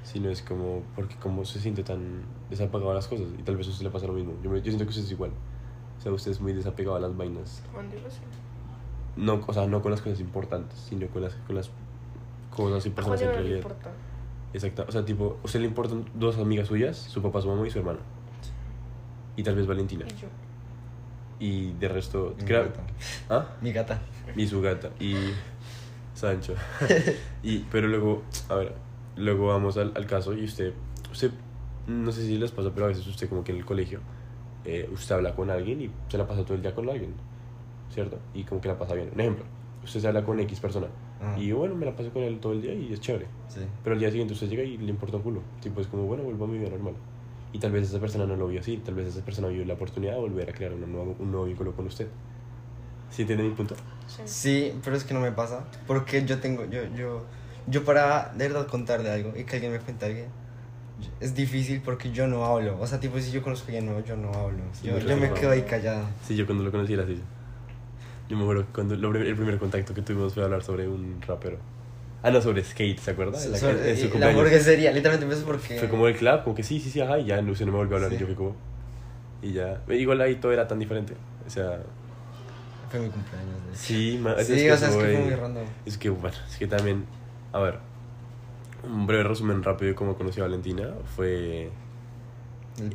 [0.04, 3.26] Sino es como, porque como se siente tan desapegado a las cosas.
[3.38, 4.34] Y tal vez a usted le pasa lo mismo.
[4.42, 5.30] Yo, me- yo siento que usted es igual.
[5.98, 7.62] O sea, usted es muy desapegado a las vainas.
[9.16, 11.70] No, o sea, no con las cosas importantes, sino con las, con las
[12.50, 13.62] cosas y personas en realidad.
[14.52, 14.84] Exacto.
[14.88, 17.70] O sea, tipo, a usted le importan dos amigas suyas, su papá, su mamá y
[17.70, 17.98] su hermana.
[19.38, 20.04] Y tal vez Valentina.
[20.06, 20.28] Y yo.
[21.40, 22.80] Y de resto, Mi creo- gata.
[23.30, 23.46] ¿Ah?
[23.62, 24.00] Mi gata.
[24.36, 24.90] Y su gata.
[25.00, 25.14] Y
[26.14, 26.54] Sancho.
[27.42, 28.74] y, pero luego, a ver,
[29.16, 30.72] luego vamos al, al caso y usted,
[31.12, 31.30] usted,
[31.86, 34.00] no sé si les pasa, pero a veces usted como que en el colegio,
[34.64, 37.14] eh, usted habla con alguien y se la pasa todo el día con alguien,
[37.94, 38.18] ¿cierto?
[38.34, 39.10] Y como que la pasa bien.
[39.14, 39.44] Un ejemplo,
[39.84, 40.88] usted se habla con X persona
[41.20, 43.26] Ah, y bueno, me la paso con él todo el día y es chévere.
[43.48, 43.60] sí.
[43.82, 45.40] Pero al día siguiente usted llega y le importa un culo.
[45.60, 46.94] Tipo, es como, bueno, vuelvo a mi vida normal.
[47.52, 49.74] Y tal vez esa persona no lo vio así, tal vez esa persona vio la
[49.74, 52.06] oportunidad de volver a crear una nueva- un nuevo vínculo con usted.
[53.10, 53.74] ¿Sí entiende mi punto?
[54.06, 54.22] Sí.
[54.26, 55.64] Sí, pero es que no me pasa.
[55.86, 57.24] Porque yo tengo, yo, yo,
[57.66, 60.20] yo para de verdad contarle algo y que alguien me cuente algo,
[61.20, 62.78] es difícil porque yo no hablo.
[62.80, 64.62] O sea, tipo, si yo conozco a alguien nuevo, yo no hablo.
[64.72, 66.04] Sí, Yo, me yo me quedo ahí callado.
[66.26, 67.18] Sí, yo cuando lo conocí era así.
[68.28, 71.22] Yo me acuerdo que cuando lo el primer contacto que tuvimos fue hablar sobre un
[71.22, 71.56] rapero.
[72.22, 73.42] Ah, no, sobre skate, ¿se acuerda?
[73.42, 75.78] En la, Sobre- en su la hamburguesería, literalmente empezó porque.
[75.78, 77.70] Fue como el club, como que sí, sí, sí, ajá, y ya no, se no
[77.72, 78.16] me volvió a hablar Sí.
[78.16, 78.56] y yo fui como...
[79.40, 81.14] Y ya, igual ahí todo era tan diferente.
[81.46, 81.78] O sea,
[82.90, 83.54] Fue mi cumpleaños.
[83.70, 83.78] hecho.
[83.78, 85.64] sí, ma- Sí, que o sea, es que fue- muy random.
[85.86, 87.04] Es que, bueno, es que también,
[87.52, 87.78] a ver,
[88.82, 91.70] un breve resumen rápido de cómo conocí a Valentina fue...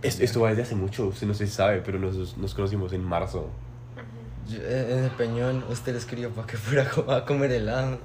[0.02, 3.04] Esto, esto va desde hace mucho, usted no se sabe, pero nos, nos conocimos en
[3.04, 3.50] marzo.
[4.50, 8.00] Yo- eh, en el peñón, usted le escribió para que fuera a comer helado.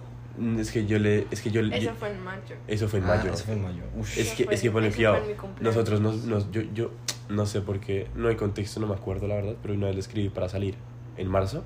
[0.59, 1.27] Es que yo le...
[1.31, 2.57] Es que yo, Eso yo- fue en mayo.
[2.66, 3.33] eso fue en Ah, mayo.
[3.33, 3.83] Eso fue en mayo.
[4.16, 4.92] Es que, fue- es que fue en
[5.37, 5.61] cumpleaños.
[5.61, 6.90] Nosotros nos, nos- yo, yo
[7.29, 9.94] no sé por qué, no hay contexto, no me acuerdo la verdad, pero una vez
[9.96, 10.74] le escribí para salir
[11.16, 11.64] en marzo.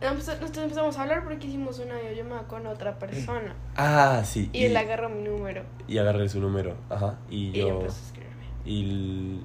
[0.00, 3.54] Nosotros nosotros empezamos a hablar porque hicimos una videollamada con otra persona.
[3.76, 4.48] Ah, sí.
[4.52, 5.62] Y él agarró mi número.
[5.88, 7.18] y agarré su número, ajá.
[7.30, 7.68] Y Y yo.
[7.80, 8.44] empezó a escribirme.
[8.64, 9.40] Y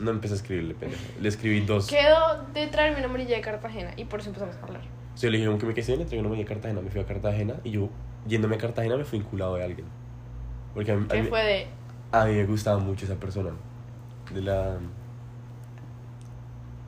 [0.00, 1.02] no empecé a escribirle, pendejo.
[1.20, 1.86] Le escribí dos.
[1.88, 4.82] Quedó de traerme una amarilla de Cartagena y por eso empezamos a hablar.
[5.14, 7.00] O sea, le dije que me quedé, le entregué una media a Cartagena, me fui
[7.00, 7.90] a Cartagena y yo,
[8.26, 9.86] yéndome a Cartagena, me fui vinculado de alguien.
[10.74, 11.66] Porque a mí, a Que mí- fue de.
[12.12, 13.50] a mí me gustaba mucho esa persona.
[14.32, 14.76] De la.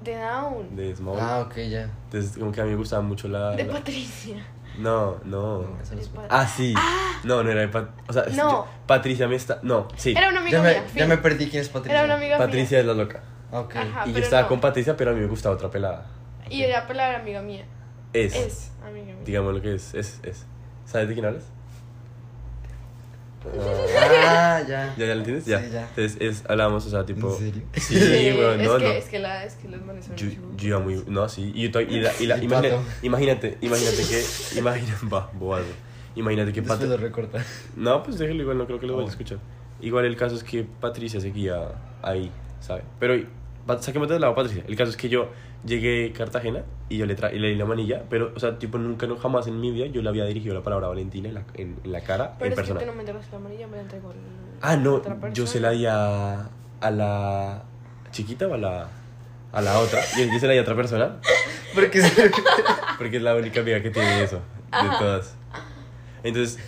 [0.03, 0.77] de Down.
[0.77, 1.18] de Small.
[1.20, 1.90] Ah, ok, ya.
[2.05, 3.51] Entonces, como que a mí me gustaba mucho la.
[3.53, 4.37] De la- Patricia.
[4.79, 5.62] No, no.
[5.62, 6.75] No, eso no es- De Pat- Ah, sí.
[7.23, 7.88] No, no era de Pat.
[8.09, 8.51] O sea, No.
[8.51, 9.61] yo- Patricia me está.
[9.62, 10.12] No, sí.
[10.16, 10.83] Era una amiga Ya me, mía.
[10.83, 11.09] ya fin.
[11.09, 11.97] me perdí quién es Patricia.
[11.97, 13.23] Era una amiga Patricia es la loca.
[13.53, 13.77] Ah, ok.
[13.77, 14.03] Ajá.
[14.03, 14.49] Ah, y yo estaba no.
[14.49, 16.07] con Patricia, pero a mí me gustaba otra pelada.
[16.49, 16.49] mía.
[16.59, 17.64] Y ella pelada era amiga mía.
[18.12, 18.35] Es.
[18.35, 19.23] Es amiga mía.
[19.25, 19.94] Digamos lo que es.
[19.94, 20.44] Es, es.
[20.87, 21.44] ¿Sabes de quién hablas?
[24.27, 24.94] Ah, ya.
[24.97, 25.44] ¿Ya, ya lo entiendes?
[25.44, 25.61] Sí, Ya.
[25.66, 25.83] ya.
[25.88, 27.31] Entonces, es, hablamos, o sea, tipo.
[27.33, 27.62] ¿En serio?
[27.77, 28.90] Sí, Eh, weón, es no, que, no.
[28.90, 31.05] Es que, la, es que los manes son Yo, yo iba muy.
[31.07, 31.53] No, sí.
[31.55, 34.59] Y, yo y la, y la- Y imagínate, imagínate, imagínate que.
[34.59, 35.07] Imagínate.
[35.12, 35.66] Va, bobazo.
[36.16, 37.44] Imagínate que Después lo recorta.
[37.77, 39.11] No, pues déjelo igual, no creo que lo vaya a Oh.
[39.11, 39.38] escuchar.
[39.83, 42.83] Igual el caso es que Patricia seguía ahí, ¿sabe?
[42.99, 43.14] Pero
[43.81, 44.64] saquemos de lado Patricia.
[44.66, 45.29] El caso es que yo
[45.64, 48.59] llegué a Cartagena y yo le, tra y le di la manilla, pero, o sea,
[48.59, 51.35] tipo, nunca, no, jamás en mi vida yo le había dirigido la palabra Valentina en
[51.35, 52.81] la, en, en la cara, Pero en es persona.
[52.81, 54.18] que tú no me entregaste la amarilla, me la entregó el-
[54.61, 56.48] Ah, no, yo se la di a,
[56.81, 57.62] a la
[58.12, 58.88] chiquita o a la,
[59.53, 60.00] a la otra.
[60.16, 61.16] Yo, yo se la di a otra persona,
[61.74, 62.00] Porque
[62.98, 65.35] porque es la única amiga que tiene eso, de todas.
[66.22, 66.59] Entonces,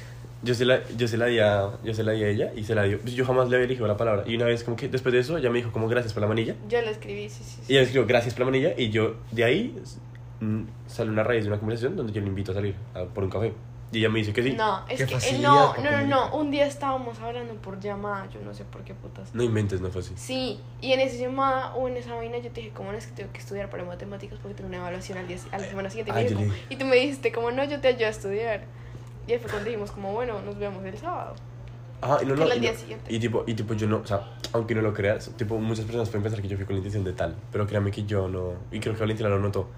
[0.43, 2.65] yo se, la, yo, se la di a, yo se la di a ella y
[2.65, 2.99] se la dio.
[3.05, 4.25] Yo jamás le había elegido la palabra.
[4.27, 6.29] Y una vez, como que después de eso, ella me dijo, como gracias por la
[6.29, 6.55] manilla.
[6.69, 7.61] Yo la escribí, sí, sí.
[7.67, 7.73] sí.
[7.73, 8.75] Y ella me escribió, gracias por la manilla.
[8.77, 9.75] Y yo, de ahí,
[10.41, 13.25] mm, sale una raíz de una conversación donde yo le invito a salir a- por
[13.25, 13.53] un café.
[13.93, 14.53] Y ella me dice que sí.
[14.53, 16.37] No, es Qué que eh, facilidad no, no, no, no.
[16.37, 19.33] Un día estábamos hablando por llamada, yo no sé por qué putas.
[19.33, 20.13] No inventes, no fue así.
[20.17, 23.07] Sí, y en esa llamada o en esa vaina yo te dije, como no es
[23.07, 25.89] que tengo que estudiar para matemáticas porque tengo una evaluación al día, a la semana
[25.89, 26.11] siguiente.
[26.11, 28.11] Y, me dije yo como- y tú me dijiste, como no, yo te ayudo a
[28.11, 28.65] estudiar.
[29.27, 31.35] Y ahí fue cuando dijimos, como bueno, nos vemos el sábado.
[32.01, 33.13] Ajá, y no, no, y, día no- siguiente.
[33.15, 34.21] y tipo, y tipo yo no, o sea,
[34.53, 37.05] aunque no lo creas, tipo muchas personas pueden pensar que yo fui con la intención
[37.05, 39.69] de tal, pero créame que yo no, y creo que Valentina lo notó,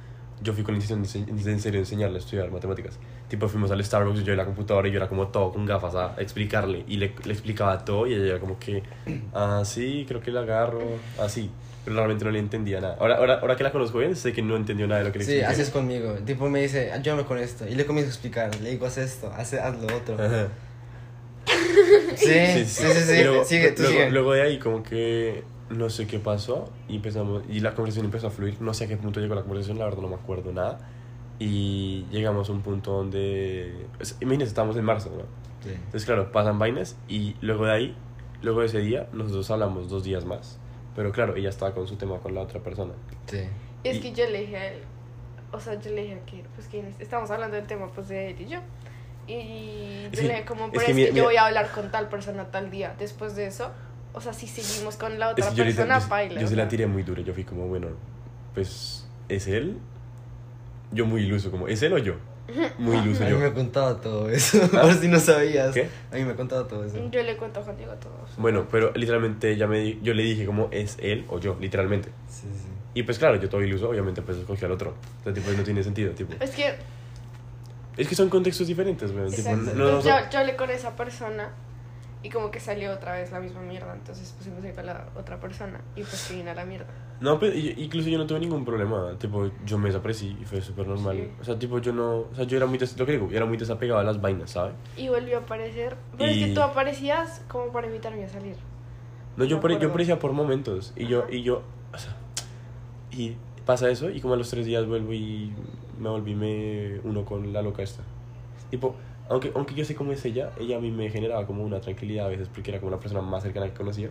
[0.42, 2.98] yo fui con la intención de, de en serio enseñarle a estudiar matemáticas.
[3.28, 5.94] Tipo fuimos al Starbucks, yo en la computadora y yo era como todo con gafas
[5.94, 8.82] a explicarle, y le, le explicaba todo y ella era como que,
[9.32, 10.80] ah, sí, creo que la agarro,
[11.20, 11.50] así.
[11.88, 12.96] Pero realmente no le entendía nada.
[13.00, 15.18] Ahora, ahora, ahora que la conozco bien, sé que no entendió nada de lo que
[15.20, 15.52] le Sí, expliqué.
[15.52, 16.12] así es conmigo.
[16.24, 17.66] Tipo, me dice, ayúdame con esto.
[17.66, 18.54] Y le comienzo a explicar.
[18.60, 20.14] Le digo, haz esto, haz, haz lo otro.
[20.22, 20.48] Ajá.
[22.16, 23.12] Sí, sí, sí, sí.
[23.20, 24.10] Y luego, sigue, tú luego, sigue.
[24.10, 28.26] luego de ahí, como que no sé qué pasó y empezamos y la conversación empezó
[28.26, 28.60] a fluir.
[28.60, 30.78] No sé a qué punto llegó la conversación, la verdad no me acuerdo nada.
[31.38, 33.86] Y llegamos a un punto donde.
[34.00, 35.22] es- Imagínense, estamos en marzo, ¿no?
[35.62, 35.74] Sí.
[35.74, 37.96] Entonces, claro, pasan vainas y luego de ahí,
[38.42, 40.58] luego de ese día, nosotros hablamos dos días más.
[40.98, 42.92] Pero claro, ella estaba con su tema con la otra persona.
[43.26, 43.44] Sí.
[43.84, 44.80] Y es Y- que yo le dije a él,
[45.52, 48.40] o sea, yo le dije que, pues que estamos hablando del tema pues de él
[48.40, 48.58] y yo.
[49.28, 51.24] Y Es yo que- le dije como, es pero que es mira- que yo mira-
[51.26, 52.96] voy a hablar con tal persona tal día.
[52.98, 53.70] Después de eso,
[54.12, 56.40] o sea, si seguimos con la Es otra yo, persona, yo, baila.
[56.40, 57.22] yo o se la tiré muy duro.
[57.22, 57.90] Yo fui como, bueno,
[58.54, 59.78] pues, ¿es él?
[60.90, 62.14] Yo muy iluso, como, ¿es él o yo?
[62.78, 63.38] Muy iluso A mí yo.
[63.38, 64.58] me contaba todo eso.
[64.74, 64.80] ¿Ah?
[64.82, 65.74] Por si no sabías.
[65.74, 65.88] ¿Qué?
[66.12, 66.96] A mí me contaba todo eso.
[67.10, 68.12] Yo le cuento a Juan Diego todo.
[68.38, 71.56] Bueno, pero literalmente ya me di- yo le dije como, ¿es él o yo?
[71.60, 72.10] Literalmente.
[72.28, 72.68] Sí, sí.
[72.94, 74.94] Y pues claro, yo todo iluso, obviamente pues escogí al otro.
[75.20, 76.32] O sea, tipo, no tiene sentido, tipo.
[76.42, 76.74] Es que
[77.96, 79.30] Es que son contextos diferentes, weón.
[79.30, 79.72] Tipo, Exacto.
[79.74, 81.50] no, no, Entonces, no- yo, yo hablé con esa persona
[82.22, 83.92] y como que salió otra vez la misma mierda.
[83.94, 86.86] Entonces pusimos ahí con la otra persona y pues que vino a la mierda.
[87.20, 89.16] No, pero incluso yo no tuve ningún problema.
[89.18, 91.16] Tipo, yo me desaparecí y fue súper normal.
[91.16, 91.28] Sí.
[91.40, 92.18] O sea, tipo, yo no.
[92.20, 92.78] O sea, yo era muy.
[92.78, 94.74] des- lo que digo, yo era muy desapegado a las vainas, ¿sabes?
[94.96, 95.96] Y volvió a aparecer.
[96.16, 98.54] Pero es Y- que tú aparecías como para invitarme a salir.
[99.36, 100.92] No, yo, pare- yo aparecía por momentos.
[100.96, 101.32] Y yo, Ajá.
[101.32, 101.62] y yo.
[101.92, 102.16] O sea.
[103.10, 105.52] Y pasa eso, y como a los tres días vuelvo y
[105.98, 108.02] me volví me uno con la loca esta.
[108.70, 108.94] Tipo,
[109.28, 112.26] aunque, aunque yo sé cómo es ella, ella a mí me generaba como una tranquilidad
[112.26, 114.10] a veces porque era como la persona más cercana que conocía.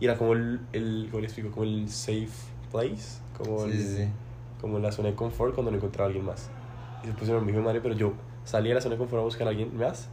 [0.00, 1.50] Y era como el, el ¿cómo le explico?
[1.50, 2.28] Como el safe
[2.70, 3.20] place.
[3.36, 4.08] Como, Sí, el- sí,
[4.60, 6.50] como la zona de confort cuando no encontraba a alguien más.
[7.02, 8.12] Y después me dijo, madre, pero yo
[8.44, 10.08] salía de la zona de confort a buscar a alguien más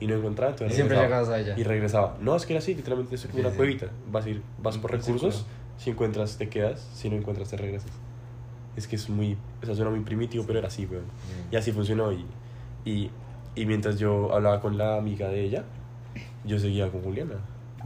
[0.00, 1.24] y no encontraba, Y entonces siempre regresaba.
[1.24, 1.58] llegabas a ella.
[1.58, 2.16] Y regresaba.
[2.20, 3.86] No, es que era así, literalmente es como Sí, una cuevita.
[4.10, 5.46] Vas, a ir, vas por recursos,
[5.78, 7.90] si encuentras te quedas, si no encuentras te regresas.
[8.76, 11.04] Es que es muy, o sea, suena muy primitivo, pero era así, weón.
[11.52, 12.24] Y así funcionó y,
[12.84, 13.10] y,
[13.54, 15.64] y mientras yo hablaba con la amiga de ella,
[16.44, 17.36] yo seguía con Juliana.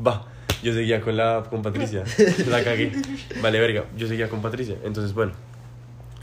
[0.05, 0.27] Va,
[0.63, 2.05] yo seguía con la con Patricia.
[2.49, 2.93] La cagué.
[3.43, 4.77] Vale, verga, yo seguía con Patricia.
[4.85, 5.33] Entonces, bueno.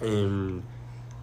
[0.02, 0.62] em,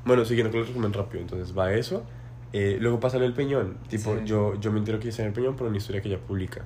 [0.05, 1.23] bueno, siguiendo con el resumen rápido.
[1.23, 2.05] Entonces va eso.
[2.53, 3.79] Eh, luego pasa lo del peñón.
[3.89, 4.23] Tipo, Sí.
[4.27, 6.63] yo, yo me entero que está en el peñón por una historia que ella publica.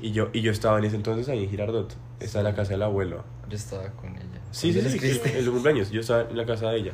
[0.00, 1.94] Y yo, y yo estaba en ese entonces ahí en Girardot.
[2.20, 3.24] Estaba en la casa del abuelo.
[3.48, 4.24] Yo estaba con ella.
[4.50, 5.38] Sí, sí, sí, escribiste.
[5.38, 5.90] en su cumpleaños.
[5.90, 6.92] Yo estaba en la casa de ella.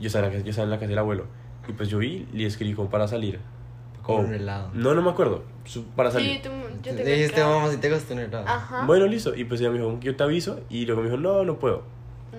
[0.00, 1.26] Yo estaba en la, casa- yo estaba en la casa del abuelo.
[1.68, 3.38] Y pues yo vi y le escribí como para salir.
[4.06, 4.70] Con Oh, un helado.
[4.72, 5.42] No, no me acuerdo.
[5.96, 6.42] Para Sí, salir.
[6.42, 6.48] tú,
[6.80, 8.46] yo Le te dijiste, mamá, si te gusta un helado.
[8.46, 8.86] Ajá.
[8.86, 9.34] Bueno, listo.
[9.34, 10.60] Y pues ella me dijo, yo te aviso.
[10.70, 11.82] Y luego me dijo, no, no puedo.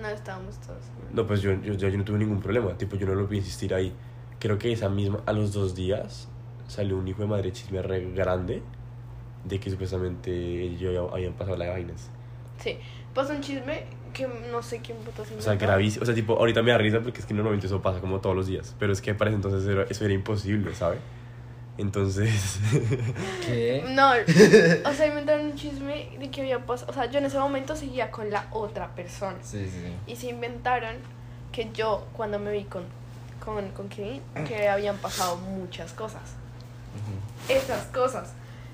[0.00, 0.78] No, estábamos todos.
[1.12, 2.72] No, pues yo, yo, yo no tuve ningún problema.
[2.78, 3.92] Tipo, yo no lo a insistir ahí.
[4.38, 6.28] Creo que esa misma, a los dos días,
[6.68, 8.62] salió un hijo de madre chisme re grande
[9.44, 10.30] de que supuestamente
[10.62, 12.10] ellos ya habían pasado las vainas.
[12.58, 12.78] Sí,
[13.14, 16.02] pasó un chisme que no sé quién puto se O sea, gravísimo.
[16.02, 18.34] O sea, tipo, ahorita me da risa porque es que normalmente eso pasa como todos
[18.34, 18.74] los días.
[18.78, 21.00] Pero es que para ese entonces era- eso era imposible, ¿sabes?
[21.78, 22.58] Entonces.
[23.46, 23.84] ¿Qué?
[23.88, 26.90] No, o sea, inventaron un chisme de que había pasado.
[26.90, 29.36] O sea, yo en ese momento seguía con la otra persona.
[29.42, 29.94] Sí, sí.
[30.06, 30.96] Y se inventaron
[31.52, 32.82] que yo, cuando me vi con,
[33.44, 36.22] con, con Kevin, que habían pasado muchas cosas.
[37.48, 38.32] Esas cosas.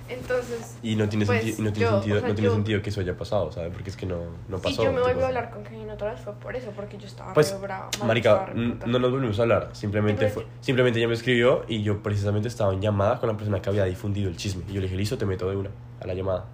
[0.09, 2.49] Entonces, Y no tiene, Pues, sentido, y no tiene, yo, sentido, o sea, no tiene
[2.51, 3.73] yo- sentido que eso haya pasado, ¿sabes?
[3.73, 4.17] Porque es que no,
[4.49, 4.83] no pasó.
[4.83, 7.07] y yo me volví a hablar con Kevin otra vez, fue por eso, porque yo
[7.07, 7.89] estaba Pues, brava.
[8.07, 9.71] Marica, no nos volvimos a hablar.
[9.73, 13.63] Simplemente, fue, simplemente ella me escribió y yo precisamente estaba en llamada con la persona
[13.63, 14.63] que había difundido el chisme.
[14.69, 16.45] Y yo le dije, listo, te meto de una a la llamada.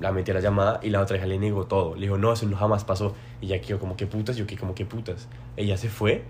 [0.00, 1.94] La metí a la llamada y la otra hija le negó todo.
[1.94, 3.14] Le dijo, no, eso no jamás pasó.
[3.42, 5.28] Y ella quedó como que putas, yo que como que putas.
[5.56, 6.24] Ella se fue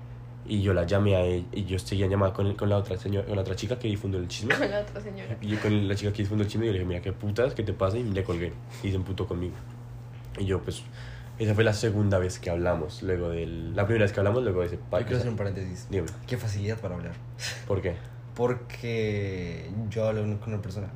[0.44, 3.26] y yo la llamé a ella y yo seguía llamada con, con, la otra señora,
[3.26, 4.54] con la otra chica que difundió el chisme.
[4.54, 5.36] Con la otra señora.
[5.40, 7.54] Y yo con la chica que difundió el chisme, yo le dije, mira, qué putas,
[7.54, 7.98] ¿qué te pasa?
[7.98, 8.52] Y le colgué.
[8.82, 9.54] Y se emputó conmigo.
[10.38, 10.82] Y yo, pues,
[11.38, 13.74] esa fue la segunda vez que hablamos, luego del...
[13.76, 14.76] La primera vez que hablamos, luego de ese...
[14.76, 15.86] Yo quiero hacer un paréntesis.
[15.90, 17.12] Dime, Qué facilidad para hablar.
[17.66, 17.94] ¿por qué?
[18.34, 20.88] Porque yo hablo con una persona.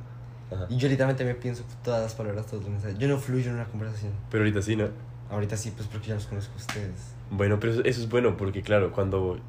[0.51, 0.65] Ajá.
[0.69, 2.97] Y yo literalmente me pienso todas las palabras, todos los mensajes.
[2.97, 4.13] Yo no fluyo en una conversación.
[4.31, 4.89] Pero ahorita sí, ¿no?
[5.29, 7.16] Ahorita sí, pues porque ya los conozco a ustedes.
[7.29, 9.39] Bueno, pero eso, eso es bueno porque, claro, cuando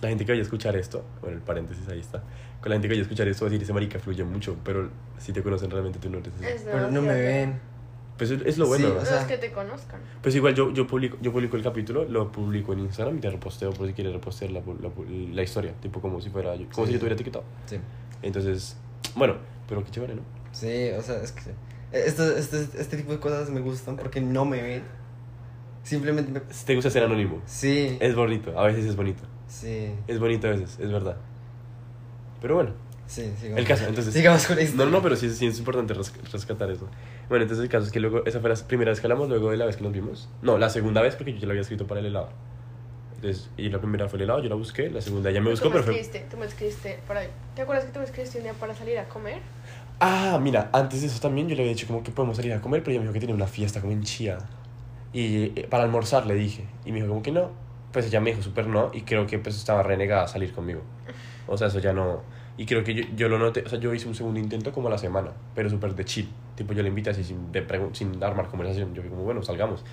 [0.00, 2.22] la gente que vaya a escuchar esto, bueno, el paréntesis ahí está,
[2.60, 4.56] con la gente que vaya a escuchar esto va a decir, ese marica fluye mucho,
[4.64, 6.44] pero si te conocen realmente tú no eres así.
[6.46, 7.60] Es Pero no me ven.
[8.16, 8.86] Pues es, es lo bueno.
[8.88, 10.00] Sí, o sea- Los que te conozcan.
[10.22, 13.28] Pues igual yo, yo, publico, yo publico el capítulo, lo publico en Instagram y te
[13.30, 14.90] reposteo por si quieres repostear la, la,
[15.34, 16.92] la historia, tipo como si fuera yo, como Sí.
[16.92, 17.44] si yo tuviera etiquetado.
[17.66, 17.78] Sí.
[18.22, 18.78] Entonces,
[19.16, 19.34] bueno,
[19.68, 20.22] pero qué chévere, ¿no?
[20.52, 21.42] Sí, o sea, es que.
[21.92, 24.82] Este, este, este tipo de cosas me gustan porque no me ven.
[25.86, 26.40] Simplemente me.
[26.40, 27.40] Te gusta ser anónimo.
[27.46, 27.96] Sí.
[28.00, 29.22] Es bonito, a veces es bonito.
[29.46, 29.90] Sí.
[30.08, 31.16] Es bonito a veces, es verdad.
[32.40, 32.72] Pero bueno,
[33.06, 33.60] Sí, sigamos.
[33.60, 34.12] El caso, entonces.
[34.12, 34.76] Sigamos con esto.
[34.84, 36.88] No, no, pero sí, sí es importante res- rescatar eso.
[37.28, 39.52] Bueno, entonces el caso es que luego, esa fue la primera vez que hablamos, luego
[39.52, 40.28] de la vez que nos vimos.
[40.42, 42.30] No, la segunda vez porque yo ya la había escrito para el helado.
[43.14, 45.68] Entonces, y la primera fue el helado, yo la busqué, la segunda ella me buscó,
[45.68, 46.00] tú me pero fue...
[46.00, 47.22] escribiste, tú me escribiste para...
[47.54, 49.38] ¿Te acuerdas que tú me escribiste un día para salir a comer?
[50.00, 52.60] Ah, mira, antes de eso también yo le había dicho como que podemos salir a
[52.60, 54.36] comer, pero ella me dijo que tenía una fiesta como en Chía.
[55.12, 57.50] Y eh, para almorzar le dije, y me dijo como que no.
[57.92, 60.82] Pues ella me dijo súper no, y creo que pues estaba renegada a salir conmigo.
[61.46, 62.22] O sea, eso ya no...
[62.58, 64.88] Y creo que yo, yo lo noté, o sea, yo hice un segundo intento como
[64.88, 66.28] a la semana, pero súper de chill.
[66.56, 68.94] Tipo, yo le invité así sin, de sin armar conversación.
[68.94, 69.84] Yo fui como, bueno, salgamos.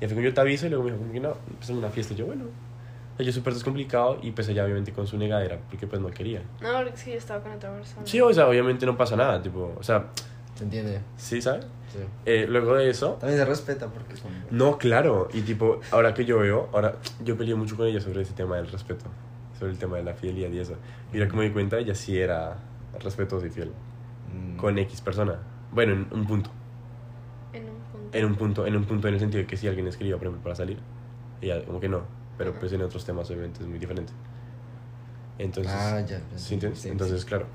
[0.00, 1.76] Y fue como yo te aviso, y luego me dijo como que no, pues en
[1.76, 2.14] una fiesta.
[2.14, 2.44] Y yo, bueno.
[2.44, 6.08] O sea, yo súper descomplicado, y pues ella obviamente con su negadera, porque pues no
[6.08, 6.42] quería.
[6.62, 8.06] No, porque sí, estaba con otra persona.
[8.06, 10.06] Sí, o sea, obviamente no pasa nada, tipo, o sea,
[10.60, 11.00] ¿Se entiende?
[11.16, 11.64] sí, ¿sabes?
[11.90, 11.98] Sí.
[12.26, 14.30] Eh, luego de eso, También se respeta porque son...
[14.50, 18.20] no, claro, y tipo, ahora que yo veo, ahora yo peleé mucho con ella sobre
[18.22, 19.06] ese tema del respeto,
[19.58, 20.74] sobre el tema de la fidelidad y eso.
[21.12, 22.58] Y ahora que me di cuenta, ella sí era
[23.00, 23.72] respetuosa y fiel
[24.32, 24.56] Mm.
[24.58, 25.36] con X persona.
[25.72, 26.50] Bueno, en un punto,
[27.52, 28.18] En un punto.
[28.18, 30.24] en un punto, en un punto en el sentido de que si alguien escribía, por
[30.28, 30.78] ejemplo, para salir,
[31.40, 32.02] ella como que no,
[32.38, 34.12] pero pues en otros temas obviamente es muy diferente.
[35.38, 36.18] Entonces, Ah, ya.
[36.18, 37.26] ya, ¿Sí sí, entonces, sí.
[37.26, 37.46] claro.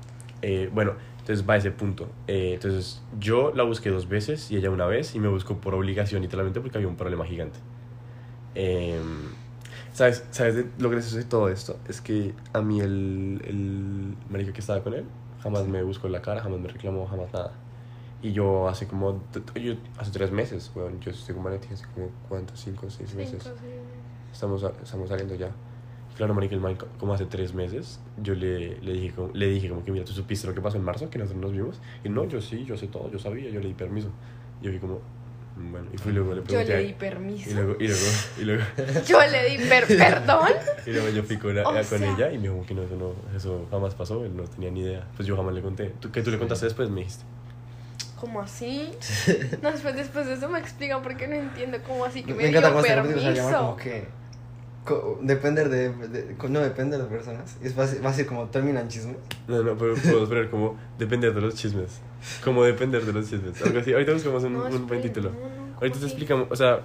[0.42, 2.08] Eh, bueno, entonces va a ese punto.
[2.26, 5.74] Eh, entonces, yo la busqué dos veces y ella una vez y me buscó por
[5.74, 7.58] obligación, literalmente, porque había un problema gigante.
[8.54, 9.00] Eh,
[9.92, 11.78] ¿Sabes, ¿Sabes de lo gracioso de todo esto?
[11.88, 15.04] Es que a mí el, el marido que estaba con él
[15.42, 17.52] jamás me buscó en la cara, jamás me reclamó, jamás nada.
[18.22, 19.22] Y yo hace como,
[19.54, 22.60] yo, hace tres meses, weón, yo estoy con Vanetti hace como, ¿cuántos?
[22.60, 23.42] Cinco, seis meses.
[23.42, 23.66] Cinco, sí.
[24.32, 25.50] Estamos, estamos saliendo ya.
[26.16, 29.48] Claro, marica, el man, co- como hace tres meses, yo le, le, dije como, le
[29.50, 31.10] dije como que, mira, ¿tú supiste lo que pasó en marzo?
[31.10, 31.80] Que nosotros nos vimos.
[32.04, 34.08] Y no, yo sí, yo sé todo, yo sabía, yo le di permiso.
[34.62, 35.00] Y yo fui como,
[35.56, 37.50] "Mm, bueno, y fui luego le Yo pregunté le a- di permiso.
[37.50, 38.02] Y luego, y luego,
[38.38, 38.62] y luego,
[39.06, 40.48] Yo le di per perdón.
[40.86, 42.96] y luego yo fui con, la- con sea- ella y me dijo que no eso,
[42.96, 45.06] no, eso jamás pasó, él no tenía ni idea.
[45.16, 45.92] Pues yo jamás le conté.
[46.00, 46.88] ¿Tú, que tú le contaste después?
[46.88, 47.24] Me dijiste.
[48.18, 48.90] ¿Cómo así?
[49.62, 52.44] No, después, después de eso me explican por qué no entiendo cómo así que me,
[52.44, 53.76] Me dio como permiso.
[53.76, 54.08] que...
[55.22, 57.56] Depender de, de- No depender de personas.
[57.62, 59.16] Es, va, a ser, va a ser como terminan chismes.
[59.48, 62.00] No, no, pero podemos poner como depender de los chismes.
[62.44, 63.60] Como depender de los chismes.
[63.62, 63.92] Algo así.
[63.92, 65.30] Ahorita buscamos un, No, un buen título.
[65.30, 66.80] no, no, ¿cómo Ahorita te explicamos, o sea,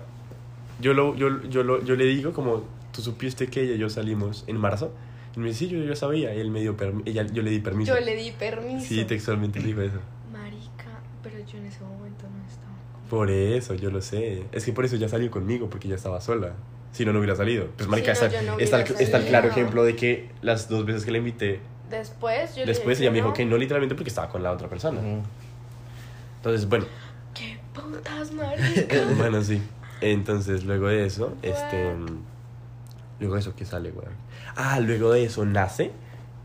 [0.80, 3.90] yo, lo, yo, yo, lo, yo le digo como, tú supiste que ella y yo
[3.90, 4.92] salimos en marzo.
[5.36, 6.34] Y me dice, sí, yo, yo sabía.
[6.36, 7.94] Y él me dio permiso, ella, yo le di permiso.
[7.98, 8.86] Yo le di permiso.
[8.88, 10.00] Sí, textualmente le dijo eso.
[10.34, 10.90] Marica,
[11.24, 12.72] pero yo en ese momento no estaba.
[13.10, 14.44] Por eso, yo lo sé.
[14.52, 16.54] Es que por eso ya salió conmigo, porque ya estaba sola.
[16.91, 17.67] Si no, no hubiera salido.
[17.77, 21.06] Pues, marica, no, está, no está, está el claro ejemplo de que las dos veces
[21.06, 24.41] que la invité, Después yo después ella me dijo que no literalmente porque estaba con
[24.41, 24.99] la otra persona.
[24.99, 25.21] Ujú.
[26.38, 26.86] Entonces, bueno,
[27.34, 29.06] ¿Qué putas, marica?
[29.17, 29.62] bueno, sí.
[29.99, 31.93] Entonces, luego de eso, este.
[33.19, 34.13] Luego de eso, ¿qué sale, weón?
[34.56, 35.91] Ah, luego de eso nace.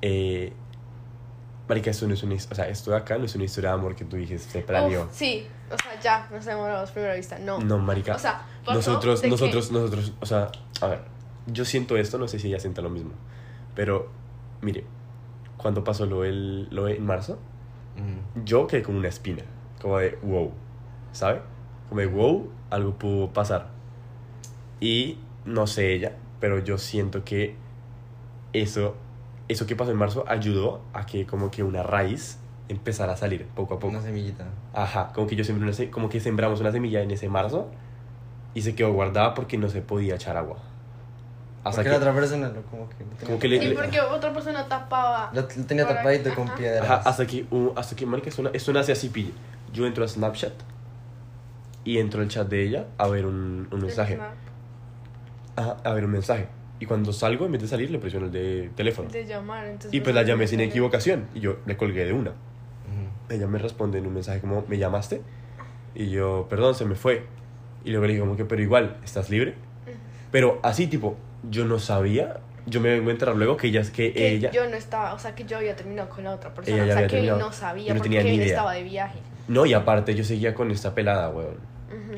[0.02, 0.52] Eh,
[1.68, 3.76] marica, esto no es una O sea, esto de acá no es una historia de
[3.76, 5.04] amor que tú dices, se planeó.
[5.04, 7.38] Uf, sí, o sea, ya, nos enamoramos a primera vista.
[7.38, 7.58] No.
[7.60, 8.14] No, marica.
[8.14, 10.12] O sea, nosotros, que- nosotros, nosotros.
[10.20, 10.50] O sea,
[10.80, 11.00] a ver.
[11.46, 13.12] Yo siento esto, no sé si ella sienta lo mismo.
[13.74, 14.08] Pero,
[14.62, 14.84] mire,
[15.56, 17.38] cuando pasó lo, el, lo en marzo,
[17.96, 18.44] Ujú.
[18.44, 19.42] yo quedé como una espina.
[19.80, 20.52] Como de wow.
[21.12, 21.42] ¿Sabe?
[21.88, 23.68] Como de wow, algo pudo pasar.
[24.80, 27.54] Y no sé ella, pero yo siento que
[28.52, 28.96] eso,
[29.48, 33.46] eso que pasó en marzo ayudó a que como que una raíz empezara a salir
[33.54, 33.88] poco a poco.
[33.92, 34.44] Una semillita.
[34.74, 37.68] Ajá, como que yo sembré una se- como que sembramos una semilla en ese marzo
[38.54, 40.56] y se quedó guardada porque no se podía echar agua.
[41.64, 43.24] Hasta Porque que, la otra persona lo, como que...
[43.26, 45.30] Como que le- Sí, porque otra persona tapaba.
[45.34, 46.56] Lo, lo tenía tapadito aquí, con ajá.
[46.56, 46.84] piedras.
[46.90, 49.32] ajá, hasta que, uh, hasta que, marica, esto, na- esto nace así, pille.
[49.72, 50.52] Yo entro a Snapchat
[51.84, 54.18] y entro al chat de ella a ver un, un mensaje.
[55.56, 56.46] Ajá, a ver un mensaje.
[56.78, 59.08] Y cuando salgo, en vez de salir, le presiono el de teléfono.
[59.10, 59.92] De llamar, entonces.
[59.94, 61.26] Y pues la llamé sin equivocación.
[61.34, 62.32] Y yo le colgué de una.
[63.28, 65.22] Ella me responde en un mensaje como, ¿me llamaste?
[65.94, 67.24] Y yo, perdón, se me fue.
[67.84, 69.54] Y luego le digo como que, pero igual, ¿estás libre?
[70.30, 71.16] Pero así, tipo,
[71.50, 72.40] yo no sabía.
[72.66, 75.18] Yo me vengo a enterar luego que ella, que Que ella, yo no estaba, o
[75.18, 76.82] sea, que yo había terminado con la otra persona.
[76.82, 78.46] O sea, había que él no sabía no porque él idea.
[78.46, 79.20] estaba de viaje.
[79.46, 81.56] no, y aparte yo seguía con esta pelada, weón,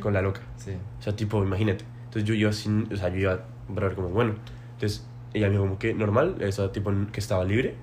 [0.01, 0.41] con la loca.
[0.57, 0.73] Sí.
[0.99, 1.85] O sea, tipo, imagínate.
[2.05, 4.37] Entonces yo iba sin, o sea, yo iba, brother, como, bueno.
[4.73, 7.75] Entonces ella me dijo como que normal, eso tipo que estaba libre.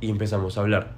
[0.00, 0.94] Y empezamos a hablar.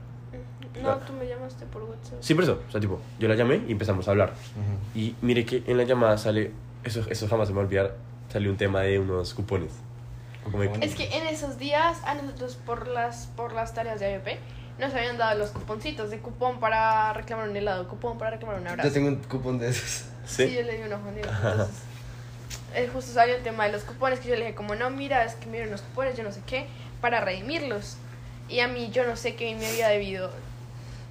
[0.80, 2.18] No, tú me llamaste por WhatsApp.
[2.20, 2.62] Sí, por eso.
[2.68, 4.30] O sea, tipo, yo la llamé y empezamos a hablar.
[4.30, 4.98] Ujú.
[4.98, 6.52] Y mire que en la llamada sale,
[6.84, 7.96] eso, eso jamás se me va a olvidar,
[8.32, 9.72] salió un tema de unos cupones.
[10.44, 10.90] Como de- Cupones.
[10.90, 14.38] Es que en esos días, a nosotros por las, por las tareas de ABP,
[14.78, 18.66] nos habían dado los cuponcitos de cupón para reclamar un helado, cupón para reclamar un
[18.66, 18.88] abrazo.
[18.88, 20.06] Yo tengo un cupón de esos.
[20.26, 20.54] Sí, ¿Sí?
[20.54, 21.30] yo le di uno a Juan Diego.
[21.30, 21.76] Entonces,
[22.74, 25.24] eh, justo salió el tema de los cupones, que yo le dije como, no, mira,
[25.24, 26.66] es que miren los cupones, yo no sé qué,
[27.00, 27.96] para redimirlos.
[28.48, 30.30] Y a mí yo no sé qué me había debido,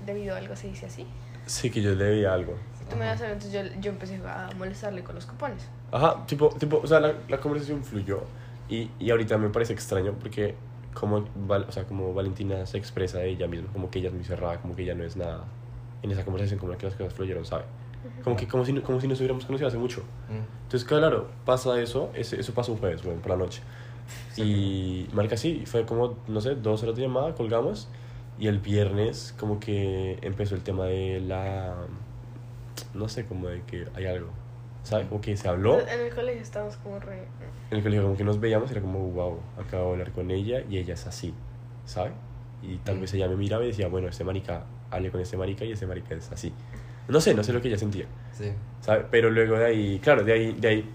[0.06, 1.06] debido a algo, se dice así.
[1.46, 2.56] Sí, que yo le debía algo.
[2.90, 5.68] Tú me vas a ver, entonces yo, yo empecé a molestarle con los cupones.
[5.92, 8.22] Ajá, tipo, tipo o sea, la, la conversación fluyó
[8.70, 10.56] y, y ahorita me parece extraño porque
[10.94, 14.14] como, Val- o sea, como Valentina se expresa de ella misma, como que ella es
[14.14, 15.46] muy cerrada, como que ella no es nada
[16.04, 17.64] en esa conversación, como que las cosas fluyeron, ¿sabe?
[18.24, 20.02] Como, que, como, si, como si nos hubiéramos conocido hace mucho.
[20.30, 20.64] Mm.
[20.64, 23.62] Entonces, claro, pasa eso, ese- eso pasó un jueves, bueno, por la noche.
[24.38, 27.88] Y marca sí, fue como, no sé, dos horas de llamada, colgamos.
[28.39, 31.76] Y el viernes como que empezó el tema de la...
[32.94, 34.30] No sé, como de que hay algo.
[34.84, 35.08] ¿Sabes?
[35.08, 35.80] Como que se habló.
[35.80, 37.28] En el colegio estábamos como re...
[37.70, 40.32] En el colegio como que nos veíamos y era como, wow, acabo de hablar con
[40.32, 41.34] ella y ella es así,
[41.86, 42.13] ¿sabes?
[42.63, 45.65] Y tal vez ella me miraba y decía, bueno, este marica, hable con este marica
[45.65, 46.52] y este marica es así.
[47.08, 48.06] No sé, no sé lo que ella sentía.
[48.32, 48.52] Sí.
[48.82, 49.06] ¿sabe?
[49.10, 50.89] Pero luego de ahí, claro, de ahí, de ahí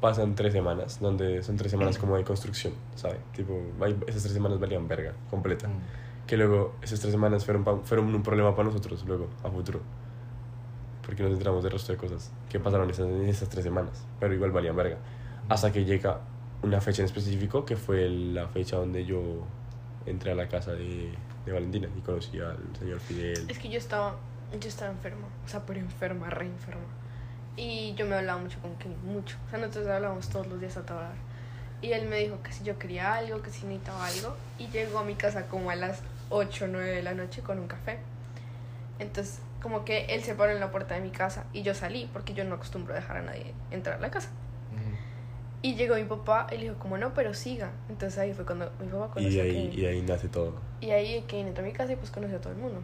[0.00, 3.18] pasan tres semanas, donde son tres semanas como de construcción, ¿sabes?
[3.34, 3.60] Tipo,
[4.06, 5.68] esas tres semanas valían verga, completa.
[5.68, 5.80] Mm.
[6.26, 9.80] Que luego esas tres semanas fueron, fueron un problema para nosotros, luego, a futuro.
[11.04, 14.50] Porque nos enteramos del resto de cosas que pasaron esas, esas tres semanas, pero igual
[14.50, 14.98] valían verga.
[15.48, 16.20] Hasta que llega
[16.62, 19.44] una fecha en específico, que fue la fecha donde yo
[20.04, 21.12] entré a la casa de,
[21.44, 23.48] de Valentina y conocí al señor Fidel.
[23.48, 24.16] Es que yo estaba,
[24.60, 26.82] yo estaba enferma, o sea, pero enferma, re enferma.
[27.56, 29.36] Y yo me hablaba mucho con Kenny, mucho.
[29.46, 31.14] O sea, nosotros hablábamos todos los días a toda hora.
[31.80, 34.36] Y él me dijo que si yo quería algo, que si necesitaba algo.
[34.58, 37.58] Y llegó a mi casa como a las 8 o 9 de la noche con
[37.58, 37.98] un café.
[38.98, 42.08] Entonces, como que él se paró en la puerta de mi casa y yo salí
[42.12, 44.30] porque yo no acostumbro a dejar a nadie entrar a la casa.
[44.72, 44.94] Mm.
[45.62, 47.70] Y llegó mi papá y le dijo, como no, pero siga.
[47.88, 49.74] Entonces ahí fue cuando mi papá Y conoció a ahí, Kenny.
[49.76, 50.54] y de ahí nace todo.
[50.80, 52.80] Y ahí Kenny entró a mi casa y pues conoció a todo el mundo.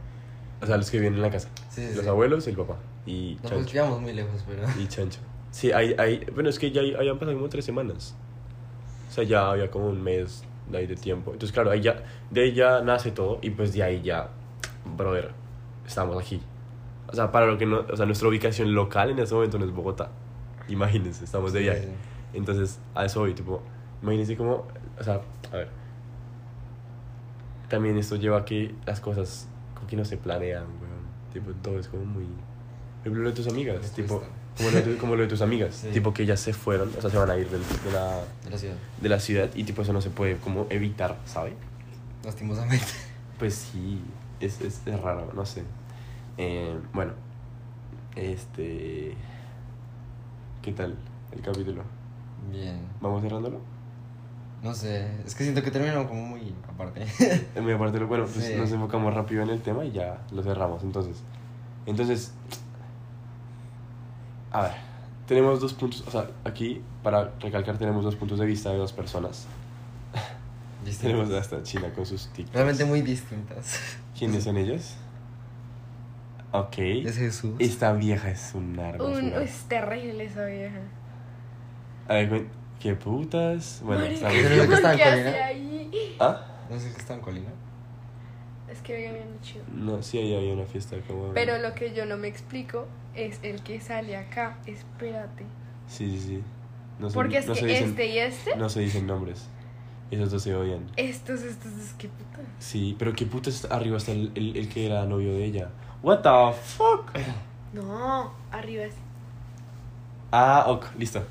[0.60, 1.48] O sea, los que viven en la casa.
[1.70, 2.08] Sí, sí, Los sí.
[2.08, 2.76] abuelos y el papá.
[3.06, 3.72] Y No, Chancho.
[3.72, 4.62] quedamos muy lejos, pero.
[4.80, 5.18] Y Chancho.
[5.50, 8.14] Sí, hay, hay, bueno, es que ya habían pasado como tres semanas.
[9.08, 11.32] O sea, ya había como un mes de ahí de tiempo.
[11.32, 14.28] Entonces, claro, ahí ya, de ahí ya nace todo y pues de ahí ya,
[14.96, 15.30] brother,
[15.86, 16.40] estamos aquí.
[17.08, 19.64] O sea, para lo que no, o sea, nuestra ubicación local en ese momento no
[19.64, 20.10] es Bogotá.
[20.68, 21.82] Imagínense, estamos de Sí, viaje.
[21.82, 21.92] sí.
[22.34, 23.60] Entonces, a eso voy, tipo,
[24.02, 24.66] imagínense cómo,
[24.98, 25.20] o sea,
[25.52, 25.68] a ver.
[27.68, 31.02] También esto lleva a que las cosas como que no se planean, weón.
[31.32, 32.24] Tipo, todo es como muy...
[32.24, 34.34] Por ejemplo, lo de tus amigas, Me tipo, cuesta.
[34.56, 35.88] Como lo, de tu- como lo de tus amigas, Sí.
[35.92, 38.50] tipo que ellas se fueron, o sea, se van a ir del- de, la, De
[38.50, 38.74] la ciudad.
[39.00, 41.54] de la ciudad y tipo eso no se puede como evitar, ¿sabe?
[42.24, 42.86] Lastimosamente.
[43.38, 44.00] Pues sí,
[44.40, 45.64] es, es, es raro, no sé.
[46.38, 47.12] Eh, bueno,
[48.16, 49.14] este...
[50.62, 50.96] ¿Qué tal
[51.32, 51.82] el capítulo?
[52.50, 52.80] Bien.
[53.00, 53.60] ¿Vamos cerrándolo?
[54.62, 55.10] No sé.
[55.26, 57.04] Es que siento que terminó como muy aparte.
[57.60, 58.54] Muy aparte, bueno, pues Sí.
[58.56, 60.84] nos enfocamos rápido en el tema y ya lo cerramos.
[60.84, 61.16] Entonces,
[61.86, 62.32] entonces,
[64.52, 64.72] a ver,
[65.26, 68.92] tenemos dos puntos, o sea, aquí para recalcar tenemos dos puntos de vista de dos
[68.92, 69.46] personas.
[71.00, 72.54] Tenemos hasta China con sus TikToks.
[72.54, 73.96] Realmente muy distintas.
[74.18, 74.96] ¿Quiénes son ellas?
[76.50, 76.78] Ok.
[76.78, 77.54] Es Jesús.
[77.60, 79.18] Esta vieja es una hermosura.
[79.18, 80.80] Un, es terrible esa vieja.
[82.08, 82.46] A ver,
[82.80, 83.80] ¿qué putas?
[83.84, 84.58] Bueno, está bien.
[84.58, 85.44] lo que está en ¿qué hace Colina.
[85.46, 86.16] ahí?
[86.20, 86.40] ¿Ah?
[86.68, 87.50] No sé si está en Colina.
[88.72, 89.64] Es que había bien chido.
[89.74, 91.32] No, sí, ahí había una fiesta como...
[91.34, 94.56] Pero lo que yo no me explico es el que sale acá.
[94.66, 95.44] Espérate.
[95.86, 96.42] Sí, sí, sí.
[96.98, 99.46] No se- Porque es no que dicen- este y este, No se dicen nombres.
[100.10, 100.86] Esos dos se odian.
[100.96, 102.38] estos, estos, es que puta.
[102.58, 105.70] Sí, pero qué putas arriba está el, el, el que era novio de ella.
[106.02, 107.10] What the fuck?
[107.72, 108.94] No, arriba es.
[110.30, 111.22] Ah, ok, listo.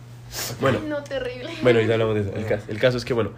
[0.61, 1.49] Bueno, no, terrible.
[1.61, 2.33] bueno, ahorita hablamos de eso.
[2.33, 3.31] El caso, el caso es que, bueno,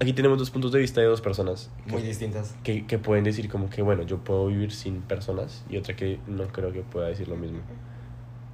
[0.00, 2.54] aquí tenemos dos puntos de vista de dos personas Muy que, distintas.
[2.62, 6.18] que, que pueden decir como que, bueno, yo puedo vivir sin personas y otra que
[6.26, 7.60] no creo que pueda decir lo mismo.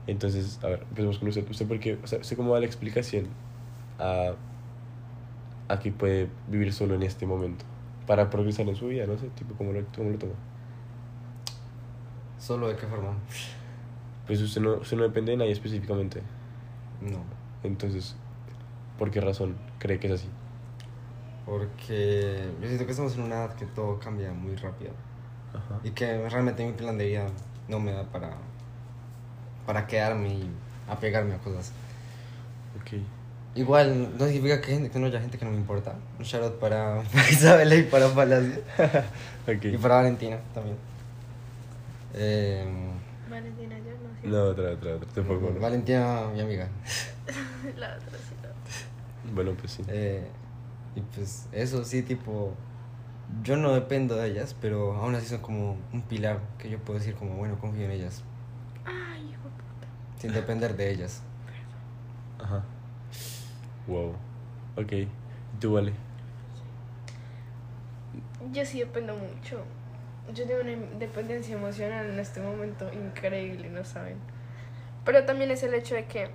[0.07, 1.49] Entonces, a ver, empecemos con usted.
[1.49, 1.99] ¿Usted por qué?
[2.03, 3.27] O sea, ¿usted cómo da la explicación
[3.99, 4.33] a,
[5.69, 7.65] a que puede vivir solo en este momento?
[8.07, 10.33] Para progresar en su vida, no sé, tipo, ¿cómo lo, cómo lo toma?
[12.39, 13.13] ¿Solo de qué forma?
[14.27, 16.23] Pues usted no, usted no depende de nadie específicamente.
[17.01, 17.23] No.
[17.63, 18.17] Entonces,
[18.99, 20.29] ¿por qué razón cree que es así?
[21.51, 24.93] Porque yo siento que estamos en una edad que todo cambia muy rápido.
[25.53, 25.81] Ajá.
[25.83, 27.27] Y que realmente mi plan de vida
[27.67, 28.31] no me da para,
[29.67, 30.51] para quedarme y
[30.89, 31.73] apegarme a cosas.
[32.81, 33.01] Ok.
[33.57, 35.97] Igual no significa que, gente- que no haya gente que no me importa.
[36.21, 38.63] Un shout out para, para Isabela y para Palacio.
[39.49, 39.65] Ok.
[39.65, 40.77] Y para Valentina también.
[42.15, 42.65] Eh,
[43.29, 44.29] Valentina, yo no sé.
[44.29, 45.09] No, otra, otra, otra.
[45.13, 45.59] Te pongo, ¿no?
[45.59, 46.69] Valentina, mi amiga.
[47.77, 49.35] La otra sí, la otra.
[49.35, 49.83] Bueno, pues sí.
[49.89, 50.29] Eh,
[50.97, 52.53] y pues eso sí, tipo,
[53.43, 56.99] yo no dependo de ellas, pero aún así son como un pilar que yo puedo
[56.99, 58.23] decir como, bueno, confío en ellas,
[58.85, 59.87] Ay, hijo de puta.
[60.19, 61.23] sin depender de ellas.
[62.43, 62.65] Ajá.
[63.87, 64.15] Wow.
[64.77, 64.93] Ok.
[64.93, 65.09] ¿Y
[65.61, 65.93] tú, vale?
[68.53, 69.63] Yo sí dependo mucho.
[70.35, 74.17] Yo tengo una dependencia emocional en este momento increíble, ¿no saben?
[75.05, 76.31] Pero también es el hecho de que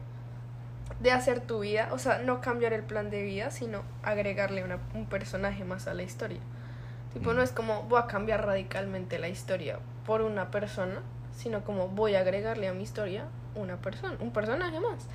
[0.99, 4.79] de hacer tu vida, o sea, no cambiar el plan de vida, sino agregarle una-
[4.93, 6.39] un personaje más a la historia.
[7.13, 11.01] Tipo, no es como voy a cambiar radicalmente la historia por una persona,
[11.35, 13.25] sino como voy a agregarle a mi historia
[13.55, 15.07] una persona, un personaje más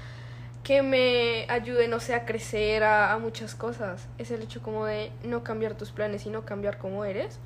[0.62, 4.06] que me ayude, no sé, a crecer, a, a muchas cosas.
[4.18, 7.38] Es el hecho como de no cambiar tus planes y no cambiar cómo eres,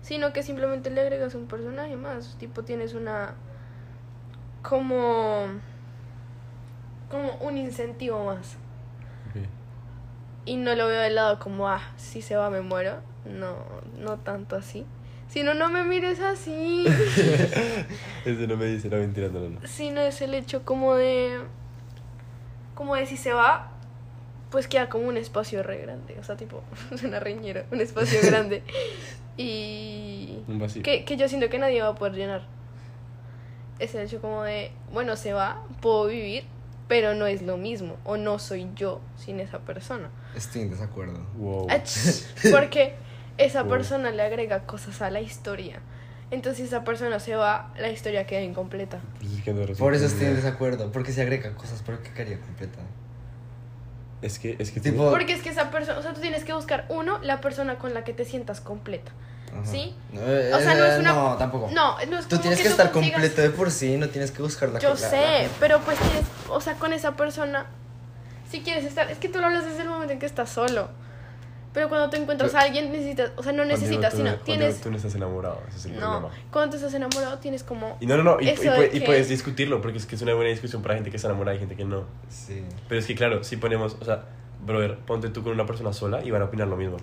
[0.00, 2.36] sino que simplemente le agregas un personaje más.
[2.38, 3.34] Tipo, tienes una.
[4.62, 5.46] como.
[7.12, 8.56] Como un incentivo más.
[9.30, 9.44] Ok.
[10.46, 12.96] Y no lo veo del lado como, ah, si se va me muero.
[13.24, 13.54] No,
[14.00, 14.84] no tanto así.
[15.28, 16.84] Si no, no me mires así.
[18.24, 19.66] Eso no me dice, no mentira, no, no, no.
[19.68, 21.38] sino es el hecho como de
[22.74, 23.68] como de si se va
[24.50, 26.62] pues queda como un espacio re grande o sea tipo
[27.04, 28.62] una riñera un espacio grande
[29.36, 30.82] y Un vacío.
[30.82, 32.42] que, que yo siento que nadie va a poder llenar
[33.78, 36.44] es el hecho como de bueno se va puedo vivir
[36.92, 41.26] pero no es lo mismo o no soy yo sin esa persona Estoy en desacuerdo.
[41.38, 41.66] Wow.
[41.70, 41.88] Ach,
[42.52, 42.96] porque
[43.38, 43.70] esa Wow.
[43.72, 45.80] persona le agrega cosas a la historia
[46.30, 49.94] entonces si esa persona se va la historia queda incompleta Pues es que no Por
[49.94, 52.78] eso estoy en desacuerdo, porque se agrega cosas, pero que quedaría completa.
[54.20, 56.52] Es que, es que Tipo- Porque es que esa persona, o sea, tú tienes que
[56.52, 59.12] buscar, uno, la persona con la que te sientas completa.
[59.54, 59.64] Ajá.
[59.70, 59.94] ¿Sí?
[60.12, 61.68] No, eh, O sea, no es una- No, tampoco.
[61.72, 64.08] No, no es Tú como tienes que, tú estar consigas- completo de por sí, no
[64.08, 67.66] tienes que buscar la Yo sé, la- pero pues tienes, o sea, con esa persona,
[68.50, 70.88] si quieres estar, es que tú lo hablas desde el momento en que estás solo.
[71.74, 74.80] Pero cuando tú encuentras Pero- a alguien, necesitas, o sea, no necesitas, sino tienes...
[74.82, 76.30] Tú no estás enamorado, ese es el No, problema.
[76.50, 77.96] cuando tú estás enamorado tienes como...
[77.98, 80.34] Y no, no, no, y, y y que- puedes discutirlo, porque es que es una
[80.34, 82.04] buena discusión para gente que está enamorada y gente que no.
[82.28, 82.62] Sí.
[82.88, 84.24] Pero es que, claro, si ponemos, o sea,
[84.66, 86.98] brother, ponte tú con una persona sola y van a opinar lo mismo.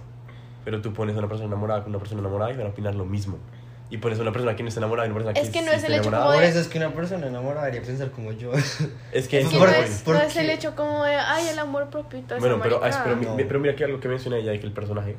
[0.70, 2.94] Pero tú pones a una persona enamorada con una persona enamorada y van a opinar
[2.94, 3.40] lo mismo.
[3.90, 5.64] Y pones a una persona que no está enamorada y una persona que Es que
[5.64, 6.26] no sí es el está hecho enamorada.
[6.26, 8.52] como Por de- eso es que una persona enamorada debería pensar como yo.
[8.54, 10.14] Es que Es que es no es, voy.
[10.14, 12.62] no ¿Por es el hecho como de, ay, el amor propio y toda esa Bueno,
[12.62, 13.04] pero, ah, maricada.
[13.04, 13.36] pero, mi- No.
[13.38, 15.16] pero mira que lo que menciona ella de que el personaje,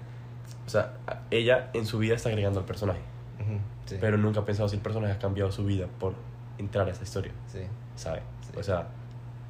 [0.64, 0.92] o sea,
[1.32, 3.01] ella en su vida está agregando al personaje,
[3.40, 3.96] Ujú, sí.
[4.01, 6.14] pero nunca ha pensado si el personaje ha cambiado su vida por
[6.59, 7.59] entrar a esa historia, Sí.
[7.96, 8.22] ¿sabe?
[8.42, 8.53] Sí.
[8.57, 8.86] O sea,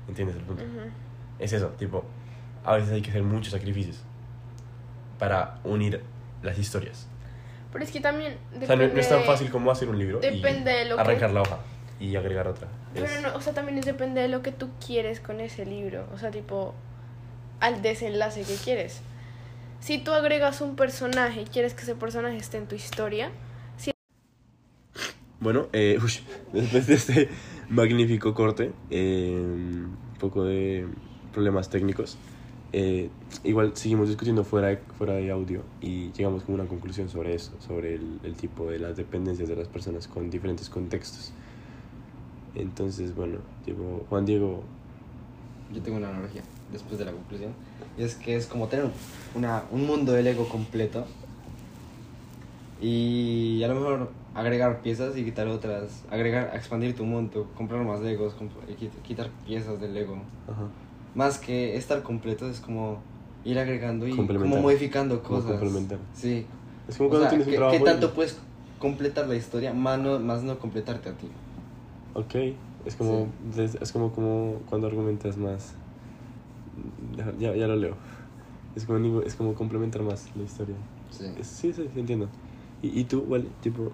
[0.09, 0.63] ¿entiendes el punto?
[0.65, 0.89] Ujú.
[1.39, 2.05] Es eso, tipo,
[2.65, 4.03] a veces hay que hacer muchos sacrificios
[5.21, 6.03] para unir
[6.43, 7.07] las historias.
[7.73, 10.19] Pero es que también O sea, no, no es tan fácil como hacer un libro
[10.19, 11.59] Depende de y lo que- arrancar la hoja
[12.01, 12.67] y agregar otra.
[12.95, 15.65] Pero Es- no, o sea, también es depende de lo que tú quieres con ese
[15.67, 16.05] libro.
[16.13, 16.75] O sea, tipo,
[17.61, 19.03] al desenlace que quieres.
[19.79, 23.31] Si tú agregas un personaje y quieres que ese personaje esté en tu historia,
[25.41, 26.21] Bueno, eh, ush,
[26.53, 27.29] después de este
[27.71, 30.87] magnífico corte, eh, un poco de
[31.33, 32.19] problemas técnicos,
[32.73, 33.09] eh,
[33.45, 37.35] igual seguimos discutiendo fuera de, fuera de audio y llegamos como a una conclusión sobre
[37.35, 41.33] eso, sobre el, el tipo de las dependencias de las personas con diferentes contextos.
[42.55, 44.63] Entonces, bueno, tipo, Juan Diego,
[45.73, 46.43] Yo tengo una analogía
[46.73, 47.53] después de la conclusión.
[47.99, 48.87] Y es que es como tener
[49.35, 51.05] una, un mundo del ego completo.
[52.81, 56.03] Y a lo mejor agregar piezas y quitar otras.
[56.11, 60.17] Agregar, expandir tu mundo, comprar más legos, comp- quitar piezas del Lego.
[60.51, 60.69] ajá,
[61.15, 63.03] Más que estar completo, es como
[63.45, 65.59] ir agregando y como modificando Como cosas.
[65.59, 65.99] complementar.
[66.15, 66.47] Sí.
[66.89, 67.77] es como O cuando sea, tienes un ¿qué, trabajo.
[67.79, 68.39] qué y- tanto puedes
[68.79, 71.29] completar la historia, más no, más no completarte a ti?
[72.15, 72.35] Ok,
[72.85, 75.75] es como, des- es como, como cuando argumentas más.
[77.39, 77.97] Ya, ya, lo leo.
[78.77, 80.77] Es como, es como complementar más la historia.
[81.11, 81.25] Sí.
[81.39, 82.29] Es- sí, sí, sí, entiendo.
[82.83, 83.93] ¿Y, y tú, vale, tipo,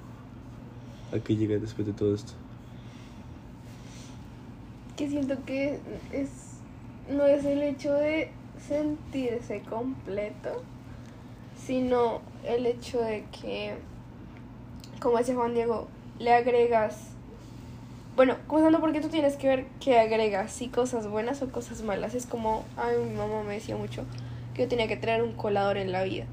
[1.12, 2.32] a qué llegas después de todo esto?
[4.96, 5.78] que siento que
[6.10, 6.45] es
[7.08, 8.30] no es el hecho de
[8.66, 10.62] sentirse completo,
[11.56, 13.74] sino el hecho de que,
[15.00, 15.88] como decía Juan Diego,
[16.18, 17.10] le agregas,
[18.16, 22.14] bueno, comenzando porque tú tienes que ver qué agregas, si cosas buenas o cosas malas.
[22.14, 24.04] Es como, a mí mi mamá me decía mucho
[24.54, 26.24] que yo tenía que traer un colador en la vida.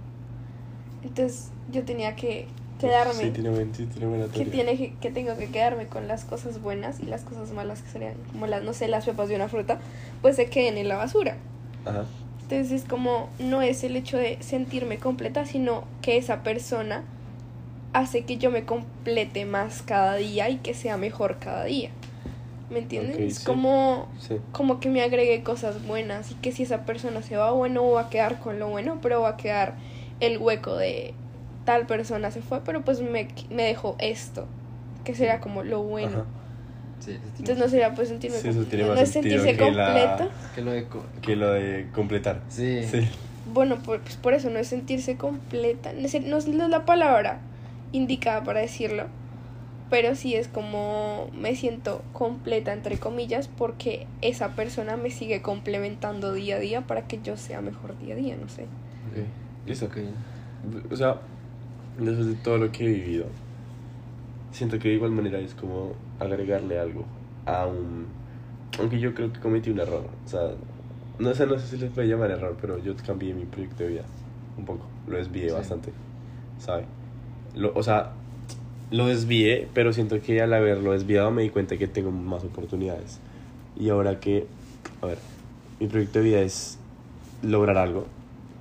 [1.04, 2.48] Entonces yo tenía que
[2.88, 6.08] quedarme Sí, tiene, buen, sí, tiene buena que tiene que, que tengo que quedarme con
[6.08, 9.30] las cosas buenas y las cosas malas que serían como las no sé las pepas
[9.30, 9.80] de una fruta
[10.22, 11.38] pues se queden en la basura
[11.86, 12.06] Ajá.
[12.42, 17.04] entonces es como no es el hecho de sentirme completa sino que esa persona
[17.94, 21.90] hace que yo me complete más cada día y que sea mejor cada día
[22.70, 23.16] ¿me entiendes?
[23.18, 23.46] Ok, es sí.
[23.46, 24.38] como Sí.
[24.52, 28.02] como que me agregue cosas buenas y que si esa persona se va bueno va
[28.02, 29.76] a quedar con lo bueno pero va a quedar
[30.20, 31.14] el hueco de
[31.66, 34.48] tal persona se fue pero pues me, me dejó esto
[35.04, 36.26] que sería como lo bueno Ajá.
[37.00, 39.58] Sí, entonces no sería pues sentirme Sí, eso tiene completo, más no es sentido sentirse
[39.66, 42.40] que la- Que lo de co- Que lo de completar.
[42.48, 42.84] Sí.
[42.90, 43.08] Sí.
[43.54, 47.40] bueno, por, pues por eso no es sentirse completa, no es, no es la palabra
[47.92, 49.08] indicada para decirlo,
[49.90, 56.32] pero sí es como me siento completa, entre comillas, porque esa persona me sigue complementando
[56.32, 58.64] día a día para que yo sea mejor día a día, no sé.
[58.64, 59.28] Ok,
[59.68, 59.88] Listo.
[59.88, 59.98] Ok.
[60.90, 61.18] O sea,
[61.98, 63.26] después de todo lo que he vivido,
[64.52, 67.06] siento que de igual manera es como agregarle algo
[67.46, 68.08] a un...
[68.80, 70.06] Aunque yo creo que cometí un error.
[70.26, 70.52] O sea,
[71.20, 73.90] no sé, no sé si les puede llamar error, pero yo cambié mi proyecto de
[73.90, 74.04] vida
[74.58, 74.86] un poco.
[75.08, 75.54] Lo desvié Sí.
[75.56, 75.92] bastante,
[76.60, 76.86] ¿sabes?
[77.56, 78.14] Lo, o sea,
[78.90, 83.20] lo desvié, pero siento que al haberlo desviado me di cuenta que tengo más oportunidades.
[83.76, 84.48] Y ahora que,
[85.02, 85.18] a ver,
[85.80, 86.78] mi proyecto de vida es
[87.42, 88.06] lograr algo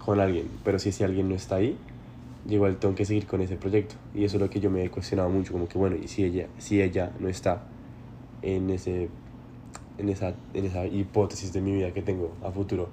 [0.04, 1.76] con alguien, pero si ese alguien no está ahí,
[2.48, 3.96] igual tengo que seguir con ese proyecto.
[4.14, 6.24] Y eso es lo que yo me he cuestionado mucho, como que bueno, y si
[6.24, 7.68] ella, si ella no está
[8.42, 9.10] en ese
[9.98, 12.90] en esa, en esa hipótesis de mi vida que tengo a futuro,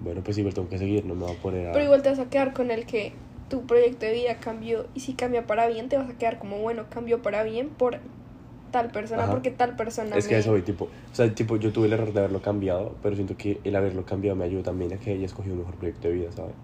[0.00, 1.72] bueno, pues igual tengo que seguir, no me voy a poner a...
[1.72, 3.12] Pero igual te vas a quedar con el que
[3.48, 6.58] tu proyecto de vida cambió y si cambia para bien te vas a quedar como,
[6.58, 7.98] bueno, cambió para bien por
[8.70, 9.32] tal persona, Ajá.
[9.32, 11.92] porque tal persona Es que me- eso voy, tipo, o sea, tipo, yo tuve el
[11.94, 15.12] error de haberlo cambiado, pero siento que el haberlo cambiado me ayudó también a que
[15.12, 16.54] ella escogió un mejor proyecto de vida, ¿sabes?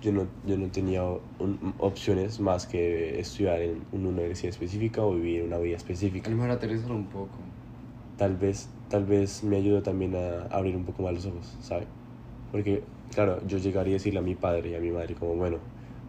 [0.00, 5.14] Yo no, yo no tenía un- opciones más que estudiar en una universidad específica o
[5.14, 6.30] vivir una vida A específica.
[6.30, 7.38] lo mejor aterrizar un poco.
[8.16, 11.86] Tal vez, tal vez me ayudó también a abrir un poco más los ojos, ¿sabes?
[12.50, 15.58] Porque, claro, yo llegaría a decirle a mi padre y a mi madre como, bueno,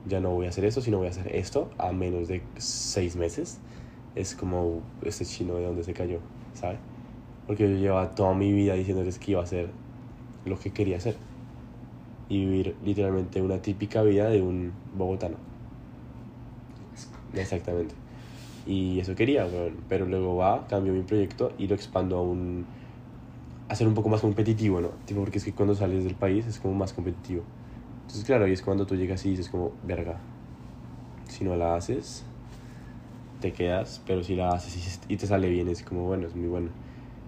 [0.05, 3.15] ya no voy a hacer esto, sino voy a hacer esto a menos de seis
[3.15, 3.59] meses.
[4.15, 6.19] Es como este chino de donde se cayó,
[6.53, 6.79] ¿sabes?
[7.47, 9.73] Porque yo llevaba toda mi vida diciéndoles que iba a hacer
[10.45, 11.17] lo que quería hacer.
[12.29, 15.37] Y vivir literalmente una típica vida de un bogotano.
[17.33, 17.95] Exactamente.
[18.65, 19.47] Y eso quería.
[19.87, 22.65] Pero luego va, cambio mi proyecto y lo expando a un...
[23.67, 24.89] a ser un poco más competitivo, ¿no?
[25.05, 27.43] Tipo, porque es que cuando sales del país es como más competitivo.
[28.01, 30.19] Entonces, claro, y es cuando tú llegas y dices como, verga,
[31.27, 32.23] si no la haces,
[33.39, 36.47] te quedas, pero si la haces y te sale bien, es como, bueno, es muy
[36.47, 36.69] bueno.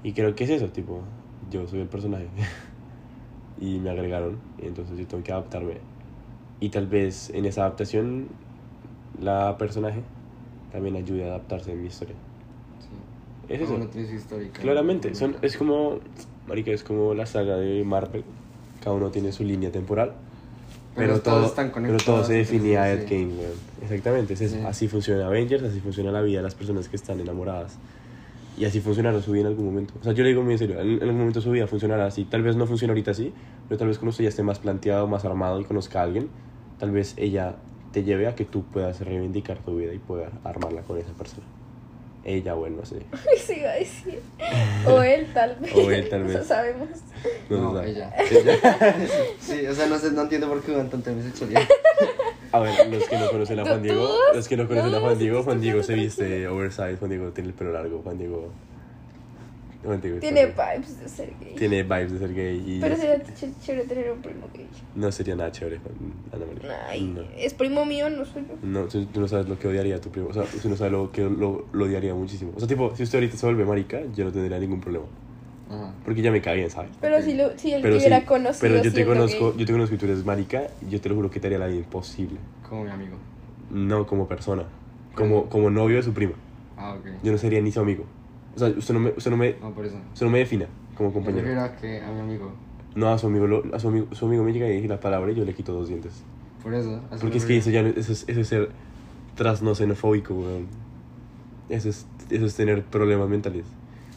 [0.04, 1.04] Y creo que es eso, tipo,
[1.50, 2.30] yo soy el personaje.
[3.62, 5.76] y me agregaron, y entonces yo tengo que adaptarme.
[6.60, 8.28] Y tal vez en esa adaptación,
[9.22, 10.02] la personaje
[10.72, 12.16] también ayude a adaptarse en mi historia.
[12.80, 13.54] Sí.
[13.54, 13.78] Es eso.
[13.92, 14.62] su histórica.
[14.62, 16.00] Claramente, son, es como,
[16.48, 18.24] marica, es como la saga de Marvel.
[18.84, 20.14] Cada uno tiene su línea temporal.
[20.96, 22.92] Pero, Pero todo, están pero todo se sí, a.
[22.92, 23.54] Endgame, weón.
[23.82, 24.56] Exactamente, es eso.
[24.56, 24.64] Sí.
[24.66, 27.78] Así funciona Avengers, así funciona la vida de las personas que están enamoradas.
[28.58, 29.94] Y así funcionará su vida en algún momento.
[30.00, 32.06] O sea, yo le digo muy en serio, en, en algún momento su vida funcionará
[32.06, 32.26] así.
[32.26, 33.34] Tal vez no funcione ahorita así,
[33.68, 36.30] pero tal vez cuando usted ya esté más planteado, más armado y conozca a alguien,
[36.80, 37.56] tal vez ella
[37.94, 41.44] te lleve a que tú puedas reivindicar tu vida y puedas armarla con esa persona.
[42.24, 43.02] Ella o él, no sé.
[43.38, 44.20] Se iba a decir.
[44.88, 45.74] O él tal vez.
[45.76, 46.46] O él, tal No vez.
[46.46, 46.90] sabemos.
[47.50, 48.14] No, No, ella.
[48.30, 48.96] Ella.
[49.40, 51.62] Sí, o sea, no, sé, no entiendo por qué van tanto en bisexualidad.
[52.54, 55.00] A ver, los que no conocen a Juan ¿Tú- Diego, los que no conocen a
[55.00, 58.52] Juan Diego, Juan Diego se viste oversize, Juan Diego tiene el pelo largo, Juan Diego...
[59.84, 61.56] Juan Diego Tiene vibes de ser gay.
[61.56, 64.70] Tiene vibes de ser gay y Pero sería ch- chévere tener un primo gay.
[64.94, 65.80] no sería nada chévere,
[66.32, 66.86] Ana María.
[66.88, 67.22] Ay, No.
[67.36, 68.58] es primo mío, no soy yo.
[68.62, 70.28] No, tú, tú no sabes lo que odiaría a tu primo.
[70.30, 72.52] O sea, tú no sabes lo que lo, lo odiaría muchísimo.
[72.56, 75.06] O sea, tipo, si usted ahorita se vuelve marica, yo no tendría ningún problema.
[75.72, 75.94] Ajá.
[76.06, 76.92] Porque ya me cae bien, ¿sabes?
[77.00, 79.66] Pero si, lo, si él Pero, te hubiera sí, conocido pero yo te conozco, yo
[79.66, 81.68] te conozco y tú eres marica, y yo te lo juro que te haría la
[81.68, 82.40] vida imposible.
[82.68, 83.16] Como mi amigo.
[83.70, 84.64] No como persona,
[85.16, 86.34] como, como novio de su prima.
[86.78, 87.06] Ah, ok.
[87.24, 88.06] Yo no sería ni su amigo.
[88.56, 89.96] O sea, usted no me, usted no me, No, por eso.
[90.14, 90.66] usted no me defina
[90.98, 91.62] como compañero.
[91.62, 92.52] a que a mi amigo.
[92.96, 95.00] No, a su amigo, lo- a su amigo, su amigo me llega y dice la
[95.00, 96.22] palabra y yo le quito dos dientes.
[96.62, 97.00] Por eso.
[97.22, 98.72] Porque es que eso ya no- eso es, eso es ser
[99.38, 100.68] trasnocenofóbico, weón.
[101.70, 103.64] Eso es, eso es tener problemas mentales.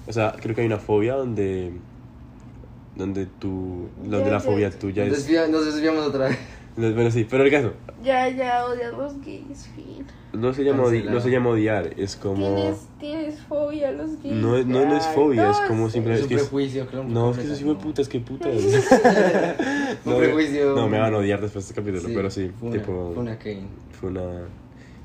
[0.07, 1.73] O sea, creo que hay una fobia donde
[2.97, 4.79] donde tú donde Ya, la ya, fobia ya.
[4.79, 6.39] tuya Nos, es desvia- nos desviamos otra vez.
[6.77, 7.73] bueno sí pero el caso
[8.05, 10.07] Ya, ya odias los gays, fin.
[10.33, 14.35] no se llama no se llama odiar es como ¿Tienes, tienes fobia a los gays.
[14.37, 15.95] No es- no, no es fobia, es como sé.
[15.95, 17.09] simple- Es es un es- prejuicio, claro.
[17.09, 17.79] no es que eso sí fue no.
[17.81, 18.55] putas que putas
[20.05, 20.75] Un no, prejuicio.
[20.77, 23.11] no me van a odiar después de este capítulo Sí, pero sí fue una- tipo
[23.15, 23.67] Fue una Kane.
[23.99, 24.23] Fue una.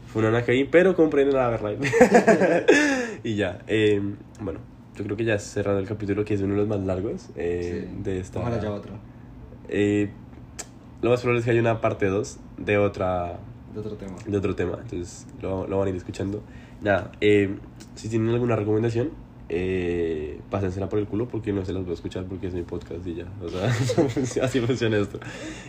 [0.05, 1.73] Fue una Nakaí, pero comprenden la verdad.
[3.23, 3.59] y ya.
[3.67, 4.01] eh,
[4.41, 4.59] bueno,
[4.99, 7.87] yo creo que ya cerrando el capítulo, que es uno de los más largos eh,
[7.89, 8.01] Sí.
[8.03, 8.39] de esta.
[8.41, 8.93] Ojalá ya otro.
[9.69, 10.09] Eh,
[11.01, 13.39] lo más probable es que haya una parte 2 de otra
[13.73, 14.15] De otro tema.
[14.27, 16.43] de otro tema, entonces lo, lo van a ir escuchando.
[16.81, 17.55] Nada, eh,
[17.95, 19.09] si tienen alguna recomendación,
[19.51, 22.61] eh, pásensela por el culo porque no se las voy a escuchar porque es mi
[22.63, 23.25] podcast y ya.
[23.41, 25.19] O sea, así funciona esto.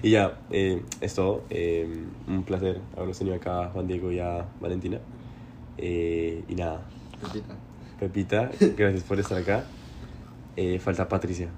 [0.03, 1.45] Y ya, eh, es todo.
[1.51, 1.89] Eh,
[2.28, 4.99] un placer haberlos tenido acá, a Juan Diego y a Valentina.
[5.78, 6.83] Eh, y nada,
[8.01, 8.51] Pepita.
[8.76, 9.64] Gracias por estar acá.
[10.57, 11.48] Eh, falta Patricia.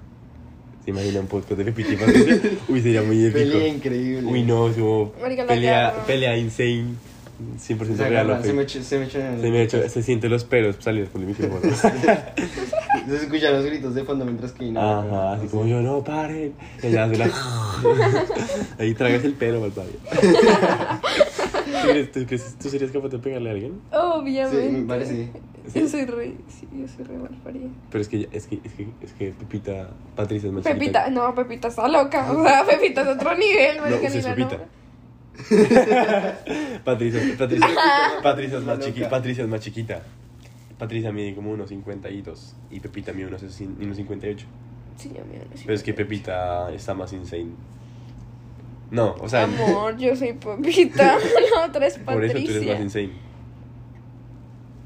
[0.83, 2.51] ¿Se imagina un podcast de Pepita y Patricia?
[2.67, 3.39] Uy, sería muy épico.
[3.39, 4.29] Pelea increíble.
[4.31, 5.11] Uy, no, es como
[5.47, 6.95] pelea, pelea insane.
[7.57, 8.43] 100% Se, real.
[8.43, 11.09] se, me echó, se me el- Se me ha hecho, se siente los pelos salidos
[11.09, 11.61] por el micrófono.
[13.07, 16.53] Se escuchan los gritos de fondo mientras que Ajá, así como yo, no, paren.
[16.81, 17.25] Y ella hace la...
[18.79, 19.95] Ahí tragas el pelo, malparido.
[22.13, 23.81] ¿Tú, tú, ¿Tú serías capaz de pegarle a alguien?
[23.91, 24.67] Obviamente.
[24.69, 25.29] Sí, me parece.
[25.75, 27.69] Yo soy re, sí, yo soy re malparida.
[27.89, 31.33] Pero es que, es que, es que, es que Pepita, Patricia es más Pepita, no,
[31.33, 32.29] Pepita está loca.
[32.33, 34.59] O sea, Pepita es otro nivel, No, es Pepita.
[36.83, 37.67] Patricia, Patricia,
[38.23, 40.01] Patricia, es más chiqui, Patricia es más chiquita.
[40.77, 44.45] Patricia mide como unos 52 y Pepita mide unos, sesen- unos 58.
[44.97, 45.63] Sí, yo me no sé.
[45.65, 47.51] Pero es que Pepita está más insane.
[48.93, 51.17] No, o sea, Amor, yo soy Pepita.
[51.55, 52.81] La otra es por eso tú eres más Patricia.
[52.81, 53.09] insane.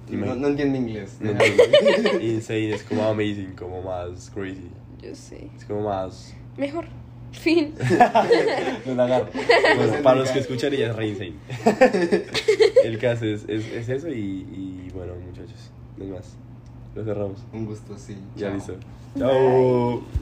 [0.09, 1.17] No, no entiendo inglés.
[1.19, 1.63] No entiendo.
[2.21, 4.69] insane es como amazing, como más crazy.
[5.01, 5.49] Yo sé.
[5.57, 6.33] Es como más.
[6.55, 6.85] Mejor.
[7.33, 7.73] Fin.
[8.85, 9.27] No la agarro.
[9.33, 11.33] Bueno, Pues para los que escuchan, ella es re insane.
[12.85, 16.37] El caso es, es, es eso y, y bueno, muchachos, no más.
[16.95, 17.39] Lo cerramos.
[17.51, 18.15] Un gusto, sí.
[18.37, 18.55] Ya Chao.
[18.55, 18.75] listo.
[19.19, 20.01] Chao.